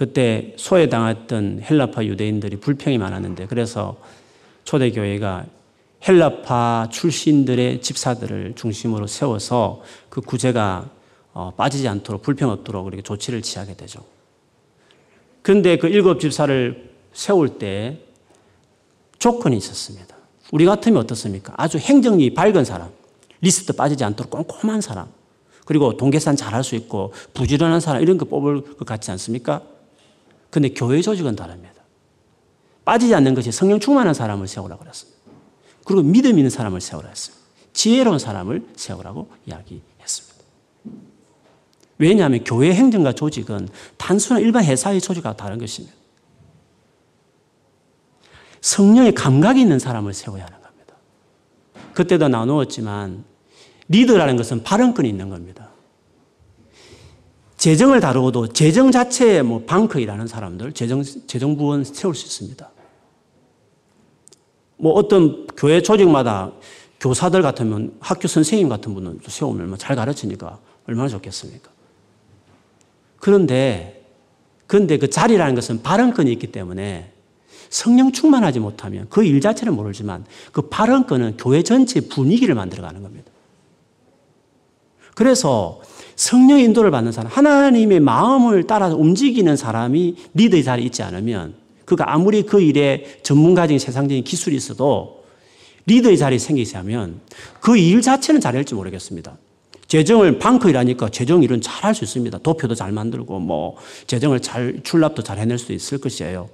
그때 0.03 0.53
소외당했던 0.57 1.63
헬라파 1.63 2.05
유대인들이 2.05 2.57
불평이 2.57 2.99
많았는데 2.99 3.47
그래서 3.47 3.97
초대교회가 4.65 5.47
헬라파 6.09 6.89
출신들의 6.91 7.81
집사들을 7.83 8.55
중심으로 8.57 9.07
세워서 9.07 9.83
그 10.09 10.21
구제가 10.21 10.91
어, 11.35 11.53
빠지지 11.57 11.87
않도록 11.87 12.23
불평 12.23 12.51
없도록 12.51 12.87
그렇게 12.87 13.01
조치를 13.01 13.43
취하게 13.43 13.77
되죠. 13.77 14.05
그런데 15.41 15.79
그 15.79 15.87
일곱 15.87 16.19
집사를 16.19 16.91
세울 17.13 17.61
때 17.61 18.01
조건이 19.21 19.57
있었습니다. 19.57 20.17
우리 20.51 20.65
같으면 20.65 21.01
어떻습니까? 21.01 21.55
아주 21.57 21.79
행정이 21.79 22.35
밝은 22.35 22.65
사람, 22.65 22.91
리스트 23.41 23.73
빠지지 23.73 24.03
않도록 24.03 24.31
꼼꼼한 24.33 24.81
사람, 24.81 25.07
그리고 25.65 25.97
동계산 25.97 26.35
잘할 26.35 26.65
수 26.65 26.75
있고 26.75 27.13
부지런한 27.35 27.79
사람 27.79 28.03
이런 28.03 28.19
거 28.19 28.25
뽑을 28.25 28.63
것 28.63 28.85
같지 28.85 29.13
않습니까? 29.13 29.63
근데 30.53 30.69
교회 30.69 31.01
조직은 31.01 31.35
다릅니다. 31.35 31.73
빠지지 32.85 33.15
않는 33.15 33.35
것이 33.35 33.51
성령 33.51 33.81
충만한 33.81 34.13
사람을 34.13 34.47
세우라고 34.47 34.83
그랬습니다. 34.83 35.19
그리고 35.85 36.03
믿음 36.03 36.37
있는 36.37 36.51
사람을 36.51 36.83
세우라 36.83 37.09
했습니다. 37.09 37.43
지혜로운 37.73 38.19
사람을 38.19 38.63
세우라고 38.77 39.31
이야기했습니다. 39.47 40.45
왜냐하면 41.97 42.45
교회 42.45 42.75
행정과 42.75 43.15
조직은 43.15 43.71
단순한 43.97 44.43
일반 44.43 44.65
회사의 44.65 45.01
조직과 45.01 45.39
다른 45.39 45.57
것입니다. 45.57 45.97
성령의 48.61 49.15
감각이 49.15 49.59
있는 49.59 49.79
사람을 49.79 50.13
세워야 50.13 50.45
하는 50.45 50.61
겁니다. 50.61 50.95
그때도 51.95 52.29
나누었지만 52.29 53.25
리더라는 53.89 54.37
것은 54.37 54.65
발언권이 54.65 55.09
있는 55.09 55.31
겁니다. 55.31 55.72
재정을 57.63 58.01
다루어도 58.01 58.49
재정 58.49 58.91
자체에 58.91 59.43
뭐 59.43 59.63
방크이라는 59.65 60.27
사람들, 60.27 60.73
재정, 60.73 61.05
재정부원 61.05 61.85
세울 61.85 62.13
수 62.13 62.27
있습니다. 62.27 62.69
뭐 64.79 64.95
어떤 64.95 65.47
교회 65.57 65.81
조직마다 65.81 66.51
교사들 66.99 67.41
같으면 67.41 67.95
학교 68.01 68.27
선생님 68.27 68.69
같은 68.69 68.95
분은 68.95 69.21
세우면 69.25 69.69
뭐잘 69.69 69.95
가르치니까 69.95 70.59
얼마나 70.89 71.09
좋겠습니까? 71.09 71.71
그런데, 73.21 74.05
그런데 74.67 74.99
그 74.99 75.09
자리라는 75.09 75.55
것은 75.55 75.83
발언권이 75.85 76.33
있기 76.33 76.51
때문에 76.51 77.13
성령 77.71 78.11
충만하지 78.11 78.59
못하면 78.59 79.09
그 79.09 79.23
일 79.23 79.41
자체는 79.41 79.77
모르지만 79.77 80.25
그 80.51 80.63
발언권은 80.63 81.37
교회 81.37 81.63
전체 81.63 82.01
분위기를 82.01 82.57
만들어가는 82.57 83.05
겁니다. 83.05 83.31
그래서 85.15 85.81
성령 86.23 86.61
인도를 86.61 86.93
받는 86.93 87.11
사람, 87.11 87.33
하나님의 87.33 87.99
마음을 87.99 88.63
따라 88.69 88.87
움직이는 88.87 89.57
사람이 89.57 90.15
리더의 90.35 90.63
자리에 90.63 90.87
있지 90.87 91.03
않으면 91.03 91.55
그가 91.85 92.13
아무리 92.15 92.45
그 92.45 92.61
일에 92.61 93.19
전문가적인 93.25 93.81
세상적인 93.81 94.23
기술이 94.23 94.55
있어도 94.55 95.25
리더의 95.87 96.17
자리에 96.17 96.39
생기자면 96.39 97.21
그 97.61 97.77
일 97.77 98.01
자체는 98.03 98.41
잘할지 98.41 98.77
모르겠습니다. 98.77 99.37
재정을 99.89 100.39
방크 100.39 100.71
일하니까 100.71 101.09
재정 101.09 101.43
일은 101.43 101.61
잘 101.61 101.83
할 101.83 101.93
수 101.97 102.05
있습니다. 102.05 102.39
도표도 102.39 102.77
잘 102.77 102.93
만들고 102.93 103.41
뭐 103.41 103.77
재정을 104.07 104.39
잘 104.39 104.79
출납도 104.85 105.25
잘 105.25 105.39
해낼 105.39 105.59
수 105.59 105.73
있을 105.73 105.99
것이에요. 105.99 106.49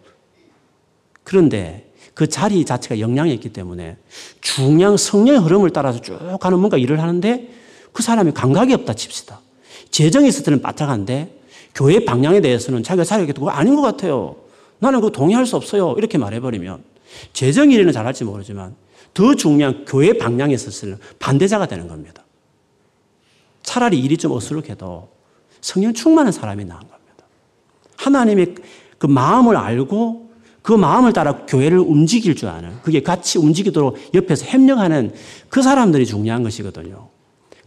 그런데 1.24 1.92
그 2.14 2.26
자리 2.26 2.64
자체가 2.64 3.01
영향이 3.01 3.34
있기 3.34 3.51
때문에 3.51 3.99
중량 4.40 4.97
성령의 4.97 5.42
흐름을 5.42 5.70
따라서 5.74 6.01
쭉 6.01 6.18
가는 6.40 6.59
뭔가 6.59 6.78
일을 6.78 7.03
하는데 7.03 7.51
그 7.92 8.03
사람이 8.03 8.32
감각이 8.32 8.72
없다 8.72 8.95
칩시다. 8.95 9.42
재정이 9.91 10.28
있을 10.28 10.45
때는 10.45 10.62
빠짝한데 10.62 11.39
교회 11.74 12.05
방향에 12.05 12.41
대해서는 12.41 12.82
자기가 12.82 13.05
자기가 13.05 13.32
그거 13.32 13.51
아닌 13.51 13.76
것 13.76 13.82
같아요. 13.82 14.36
나는 14.78 15.01
그거 15.01 15.11
동의할 15.11 15.47
수 15.47 15.57
없어요. 15.57 15.95
이렇게 15.99 16.18
말해버리면 16.18 16.82
재정 17.32 17.70
일에는 17.70 17.93
잘할지 17.93 18.24
모르지만 18.24 18.74
더 19.14 19.34
중요한 19.34 19.84
교회 19.84 20.12
방향에 20.12 20.55
있어서는 20.55 20.99
반대자가 21.18 21.66
되는 21.66 21.89
겁니다. 21.89 22.24
차라리 23.62 23.99
일이 23.99 24.16
좀 24.16 24.32
어수룩해도 24.32 25.09
성령 25.61 25.93
충만한 25.93 26.32
사람이 26.32 26.64
나은 26.64 26.80
겁니다. 26.80 27.24
하나님의 27.97 28.55
그 28.99 29.07
마음을 29.07 29.57
알고 29.57 30.28
그 30.62 30.72
마음을 30.72 31.12
따라 31.12 31.47
교회를 31.47 31.78
움직일 31.78 32.36
줄 32.36 32.49
아는 32.49 32.80
그게 32.82 33.03
같이 33.03 33.39
움직이도록 33.39 33.97
옆에서 34.14 34.45
협력하는 34.47 35.12
그 35.49 35.62
사람들이 35.62 36.07
중요한 36.07 36.43
것이거든요. 36.43 37.09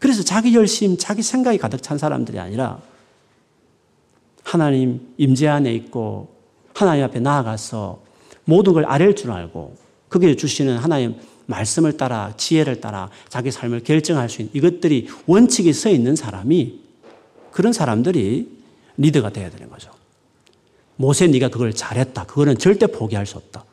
그래서 0.01 0.23
자기 0.23 0.55
열심, 0.55 0.97
자기 0.97 1.21
생각이 1.21 1.59
가득 1.59 1.83
찬 1.83 1.99
사람들이 1.99 2.39
아니라 2.39 2.81
하나님 4.43 5.13
임재 5.17 5.47
안에 5.47 5.71
있고 5.75 6.33
하나님 6.73 7.05
앞에 7.05 7.19
나아가서 7.19 8.01
모든 8.43 8.73
걸 8.73 8.83
아랠 8.85 9.15
줄 9.15 9.31
알고 9.31 9.77
그게 10.09 10.35
주시는 10.35 10.77
하나님 10.77 11.17
말씀을 11.45 11.97
따라 11.97 12.33
지혜를 12.35 12.81
따라 12.81 13.11
자기 13.29 13.51
삶을 13.51 13.83
결정할 13.83 14.27
수 14.27 14.41
있는 14.41 14.55
이것들이 14.55 15.07
원칙이 15.27 15.71
서 15.71 15.91
있는 15.91 16.15
사람이 16.15 16.79
그런 17.51 17.71
사람들이 17.71 18.49
리더가 18.97 19.29
돼야 19.29 19.51
되는 19.51 19.69
거죠. 19.69 19.91
모세 20.95 21.27
네가 21.27 21.49
그걸 21.49 21.73
잘했다. 21.73 22.25
그거는 22.25 22.57
절대 22.57 22.87
포기할 22.87 23.27
수 23.27 23.37
없다. 23.37 23.65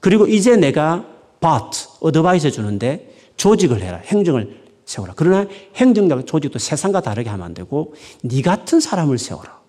그리고 0.00 0.26
이제 0.26 0.56
내가 0.56 1.04
but 1.40 1.88
어드바이스 2.00 2.52
주는데 2.52 3.14
조직을 3.36 3.82
해라. 3.82 4.00
행정을 4.06 4.67
세워라. 4.88 5.12
그러나 5.14 5.46
행정적 5.76 6.26
조직도 6.26 6.58
세상과 6.58 7.02
다르게 7.02 7.28
하면 7.28 7.44
안 7.44 7.52
되고 7.52 7.94
네 8.22 8.40
같은 8.40 8.80
사람을 8.80 9.18
세워라. 9.18 9.60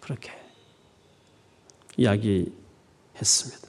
그렇게 0.00 0.32
이야기했습니다. 1.96 3.68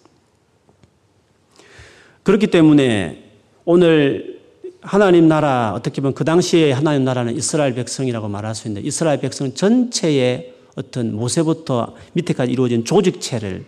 그렇기 2.24 2.48
때문에 2.48 3.24
오늘 3.64 4.42
하나님 4.82 5.30
나라 5.30 5.72
어떻게 5.74 6.02
보면 6.02 6.14
그 6.14 6.26
당시에 6.26 6.74
하나님 6.74 7.06
나라는 7.06 7.38
이스라엘 7.38 7.74
백성이라고 7.74 8.28
말할 8.28 8.54
수 8.54 8.68
있는데 8.68 8.86
이스라엘 8.86 9.22
백성 9.22 9.54
전체의 9.54 10.56
어떤 10.76 11.16
모세부터 11.16 11.96
밑에까지 12.14 12.52
이루어진 12.52 12.84
조직체를 12.84 13.64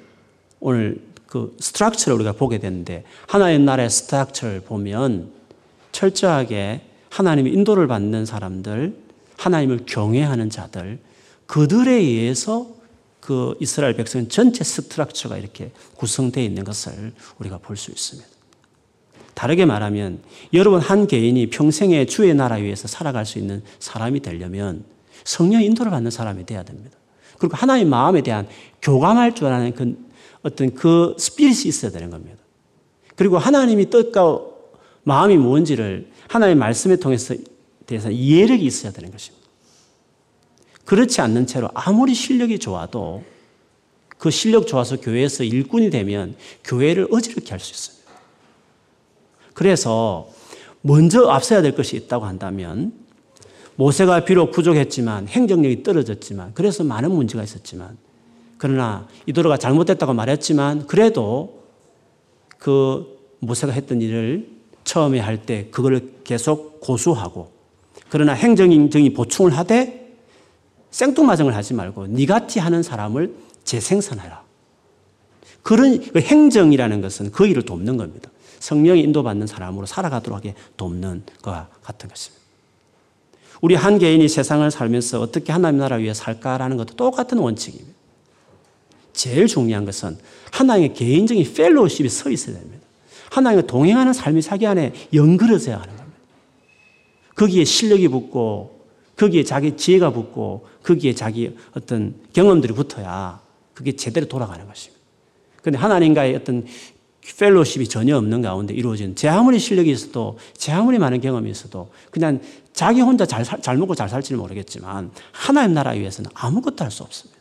오늘 0.59 1.01
그 1.25 1.55
structure를 1.57 2.15
우리가 2.15 2.33
보게 2.33 2.57
되는데 2.57 3.05
하나님 3.27 3.63
나라의 3.63 3.89
structure를 3.89 4.59
보면 4.59 5.31
철저하게 5.93 6.86
하나님의 7.09 7.53
인도를 7.53 7.87
받는 7.87 8.25
사람들, 8.25 8.95
하나님을 9.37 9.85
경외하는 9.85 10.49
자들, 10.49 10.99
그들에 11.45 11.93
의해서 11.93 12.67
그 13.19 13.55
이스라엘 13.59 13.95
백성 13.95 14.27
전체 14.27 14.63
스트럭처가 14.63 15.37
이렇게 15.37 15.71
구성되어 15.97 16.43
있는 16.43 16.63
것을 16.63 17.13
우리가 17.39 17.57
볼 17.57 17.75
수 17.75 17.91
있습니다. 17.91 18.27
다르게 19.33 19.65
말하면 19.65 20.19
여러분 20.53 20.79
한 20.79 21.05
개인이 21.05 21.49
평생에 21.51 22.05
주의 22.07 22.33
나라 22.33 22.55
위에서 22.55 22.87
살아갈 22.87 23.25
수 23.25 23.37
있는 23.37 23.61
사람이 23.79 24.21
되려면 24.21 24.83
성령 25.25 25.61
인도를 25.61 25.91
받는 25.91 26.09
사람이 26.09 26.45
돼야 26.45 26.63
됩니다. 26.63 26.97
그리고 27.37 27.55
하나님 27.55 27.89
마음에 27.89 28.21
대한 28.21 28.47
교감할 28.81 29.35
줄 29.35 29.47
아는 29.47 29.73
그 29.75 29.95
어떤 30.41 30.73
그 30.73 31.15
스피릿이 31.19 31.67
있어야 31.67 31.91
되는 31.91 32.09
겁니다. 32.09 32.37
그리고 33.15 33.37
하나님이 33.37 33.89
뜻과 33.91 34.39
마음이 35.03 35.37
뭔지를 35.37 36.09
하나님의 36.27 36.55
말씀에 36.55 36.97
통해서 36.97 37.35
대해서 37.85 38.11
이해력이 38.11 38.65
있어야 38.65 38.91
되는 38.91 39.11
것입니다. 39.11 39.47
그렇지 40.85 41.21
않는 41.21 41.47
채로 41.47 41.69
아무리 41.73 42.13
실력이 42.13 42.59
좋아도 42.59 43.23
그 44.17 44.31
실력 44.31 44.67
좋아서 44.67 44.97
교회에서 44.99 45.43
일꾼이 45.43 45.89
되면 45.89 46.35
교회를 46.63 47.07
어지럽게 47.11 47.49
할 47.49 47.59
수 47.59 47.73
있어요. 47.73 47.97
그래서 49.53 50.29
먼저 50.81 51.27
앞서야 51.27 51.61
될 51.61 51.75
것이 51.75 51.95
있다고 51.97 52.25
한다면 52.25 52.93
모세가 53.75 54.25
비록 54.25 54.51
부족했지만 54.51 55.27
행정력이 55.27 55.83
떨어졌지만 55.83 56.53
그래서 56.53 56.83
많은 56.83 57.11
문제가 57.11 57.43
있었지만 57.43 57.97
그러나 58.57 59.07
이도로가 59.25 59.57
잘못됐다고 59.57 60.13
말했지만 60.13 60.87
그래도 60.87 61.63
그 62.57 63.17
모세가 63.39 63.73
했던 63.73 64.01
일을 64.01 64.56
처음에 64.87 65.19
할 65.19 65.45
때 65.45 65.67
그걸 65.69 66.13
계속 66.23 66.79
고수하고 66.79 67.51
그러나 68.09 68.33
행정이 68.33 69.13
보충을 69.13 69.55
하되 69.57 70.15
생뚱맞음을 70.91 71.53
하지 71.53 71.73
말고 71.73 72.07
니같이 72.07 72.59
하는 72.59 72.81
사람을 72.81 73.35
재생산해라. 73.65 74.41
그런 75.61 76.01
그 76.01 76.21
행정이라는 76.21 77.01
것은 77.01 77.31
그 77.31 77.45
일을 77.45 77.63
돕는 77.63 77.97
겁니다. 77.97 78.31
성령이 78.59 79.01
인도받는 79.01 79.45
사람으로 79.45 79.85
살아가도록 79.85 80.37
하게 80.37 80.55
돕는 80.77 81.23
것과 81.41 81.67
같은 81.83 82.07
것입니다. 82.07 82.41
우리 83.59 83.75
한 83.75 83.99
개인이 83.99 84.25
세상을 84.27 84.71
살면서 84.71 85.19
어떻게 85.19 85.51
하나님 85.51 85.79
나라 85.79 85.97
위해 85.97 86.13
살까라는 86.13 86.77
것도 86.77 86.95
똑같은 86.95 87.37
원칙입니다. 87.39 87.91
제일 89.11 89.47
중요한 89.47 89.83
것은 89.83 90.17
하나님의 90.51 90.93
개인적인 90.93 91.53
펠로우십이 91.53 92.07
서 92.07 92.29
있어야 92.29 92.55
됩니다. 92.55 92.86
하나님과 93.31 93.67
동행하는 93.67 94.13
삶이 94.13 94.41
자기 94.41 94.65
안에 94.67 94.93
연그러져야 95.13 95.75
하는 95.75 95.95
겁니다. 95.95 96.19
거기에 97.35 97.63
실력이 97.63 98.07
붙고, 98.07 98.85
거기에 99.15 99.43
자기 99.43 99.75
지혜가 99.75 100.11
붙고, 100.11 100.67
거기에 100.83 101.13
자기 101.13 101.55
어떤 101.73 102.15
경험들이 102.33 102.73
붙어야 102.73 103.39
그게 103.73 103.95
제대로 103.95 104.27
돌아가는 104.27 104.65
것입니다. 104.67 104.97
그런데 105.61 105.79
하나님과의 105.79 106.35
어떤 106.35 106.65
펠로십이 107.37 107.87
전혀 107.89 108.15
없는 108.17 108.41
가운데 108.41 108.73
이루어진 108.73 109.15
제 109.15 109.27
아무리 109.27 109.59
실력이 109.59 109.91
있어도 109.91 110.37
제 110.53 110.71
아무리 110.71 110.97
많은 110.97 111.19
경험이 111.19 111.51
있어도 111.51 111.89
그냥 112.09 112.39
자기 112.71 113.01
혼자 113.01 113.25
잘, 113.25 113.43
살, 113.43 113.61
잘 113.61 113.75
먹고 113.77 113.95
잘 113.95 114.07
살지는 114.07 114.39
모르겠지만 114.39 115.11
하나님 115.33 115.73
나라 115.73 115.91
위해서는 115.91 116.31
아무것도 116.33 116.83
할 116.85 116.91
수 116.91 117.03
없습니다. 117.03 117.37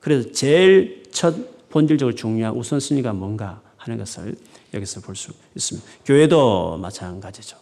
그래서 0.00 0.30
제일 0.32 1.02
첫 1.10 1.68
본질적으로 1.68 2.14
중요한 2.14 2.54
우선순위가 2.54 3.12
뭔가 3.12 3.60
하는 3.86 3.98
것을 3.98 4.36
여기서 4.74 5.00
볼 5.00 5.14
수 5.14 5.32
있습니다. 5.54 5.88
교회도 6.04 6.78
마찬가지죠. 6.78 7.56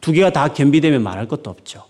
두 0.00 0.12
개가 0.12 0.30
다 0.32 0.48
겸비되면 0.52 1.02
말할 1.02 1.28
것도 1.28 1.50
없죠. 1.50 1.84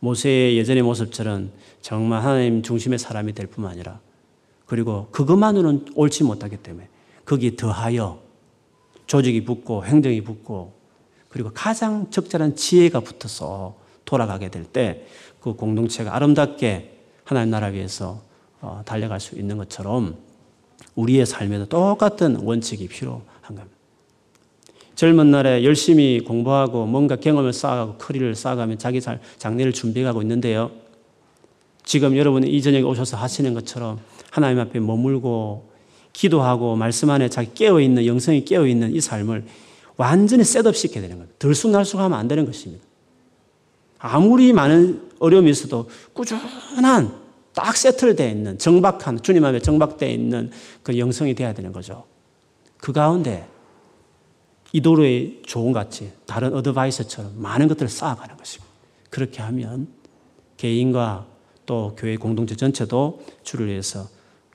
모세의 0.00 0.56
예전의 0.56 0.82
모습처럼 0.82 1.50
정말 1.80 2.22
하나님 2.22 2.62
중심의 2.62 2.98
사람이 2.98 3.34
될 3.34 3.46
뿐만 3.46 3.72
아니라 3.72 4.00
그리고 4.66 5.08
그것만으로는 5.10 5.86
옳지 5.94 6.24
못하기 6.24 6.56
때문에 6.58 6.88
거기에 7.24 7.56
더하여 7.56 8.20
조직이 9.06 9.44
붙고 9.44 9.84
행정이 9.84 10.22
붙고 10.22 10.72
그리고 11.28 11.50
가장 11.52 12.10
적절한 12.10 12.56
지혜가 12.56 13.00
붙어서 13.00 13.76
돌아가게 14.04 14.48
될 14.48 14.64
때 14.72 15.06
그 15.42 15.54
공동체가 15.54 16.14
아름답게 16.14 17.00
하나님 17.24 17.50
나라 17.50 17.66
위해서 17.66 18.22
어, 18.60 18.82
달려갈 18.84 19.18
수 19.18 19.34
있는 19.34 19.56
것처럼 19.56 20.16
우리의 20.94 21.26
삶에도 21.26 21.66
똑같은 21.66 22.36
원칙이 22.36 22.88
필요한 22.88 23.22
겁니다. 23.46 23.68
젊은 24.94 25.30
날에 25.30 25.64
열심히 25.64 26.20
공부하고 26.20 26.86
뭔가 26.86 27.16
경험을 27.16 27.52
쌓아가고 27.52 27.94
커리를 27.98 28.34
쌓아가면 28.34 28.78
자기 28.78 29.00
장래를 29.38 29.72
준비하고 29.72 30.22
있는데요. 30.22 30.70
지금 31.84 32.16
여러분이 32.16 32.48
이 32.48 32.62
저녁에 32.62 32.84
오셔서 32.84 33.16
하시는 33.16 33.52
것처럼 33.54 33.98
하나님 34.30 34.60
앞에 34.60 34.80
머물고 34.80 35.70
기도하고 36.12 36.76
말씀 36.76 37.10
안에 37.10 37.28
자기 37.28 37.52
깨어있는 37.54 38.06
영성이 38.06 38.44
깨어있는 38.44 38.94
이 38.94 39.00
삶을 39.00 39.44
완전히 39.96 40.44
셋업 40.44 40.76
시켜야 40.76 41.02
되는 41.02 41.16
겁니다. 41.16 41.34
들쑥날쑥하면 41.38 42.18
안 42.18 42.28
되는 42.28 42.46
것입니다. 42.46 42.84
아무리 43.98 44.52
많은 44.52 45.10
어려움이 45.18 45.50
있어도 45.50 45.88
꾸준한 46.12 47.21
딱 47.54 47.76
세틀되어 47.76 48.28
있는 48.28 48.58
정박한 48.58 49.22
주님 49.22 49.44
앞에 49.44 49.60
정박되어 49.60 50.08
있는 50.08 50.50
그 50.82 50.98
영성이 50.98 51.34
되어야 51.34 51.52
되는 51.52 51.72
거죠. 51.72 52.04
그 52.78 52.92
가운데 52.92 53.46
이도로의 54.72 55.42
조언같이 55.44 56.12
다른 56.26 56.54
어드바이스처럼 56.54 57.34
많은 57.36 57.68
것들을 57.68 57.88
쌓아가는 57.88 58.36
것입니다. 58.36 58.72
그렇게 59.10 59.42
하면 59.42 59.88
개인과 60.56 61.26
또 61.66 61.94
교회 61.96 62.16
공동체 62.16 62.56
전체도 62.56 63.22
주를 63.42 63.68
위해서 63.68 64.08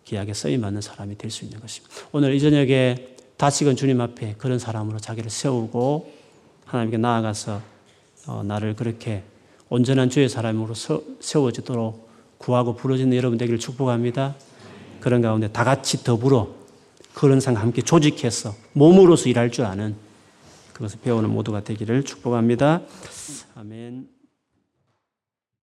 귀하게 0.06 0.34
쓰임 0.34 0.62
받는 0.62 0.82
사람이 0.82 1.18
될 1.18 1.30
수 1.30 1.46
있는 1.46 1.60
것입니다. 1.60 1.94
오늘 2.12 2.34
이 2.34 2.40
저녁에 2.40 3.16
다시금 3.38 3.76
주님 3.76 4.02
앞에 4.02 4.36
그런 4.38 4.58
사람으로 4.58 5.00
자기를 5.00 5.30
세우고 5.30 6.12
하나님께 6.66 6.98
나아가서 6.98 7.62
어, 8.28 8.44
나를 8.44 8.76
그렇게 8.76 9.24
온전한 9.70 10.10
주의 10.10 10.28
사람으로 10.28 10.74
세워지도록 11.20 12.07
구하고 12.38 12.76
부르짖는 12.76 13.16
여러분 13.18 13.38
되기를 13.38 13.60
축복합니다. 13.60 14.36
그런 15.00 15.22
가운데 15.22 15.48
다 15.48 15.64
같이 15.64 16.04
더불어 16.04 16.50
그런 17.14 17.40
상 17.40 17.56
함께 17.56 17.82
조직해서 17.82 18.54
몸으로서 18.74 19.30
일할 19.30 19.52
줄 19.52 19.66
아는 19.66 19.96
그것을 20.74 21.00
배우는 21.02 21.30
모두가 21.30 21.64
되기를 21.64 22.04
축복합니다. 22.04 22.82
아멘. 23.56 24.17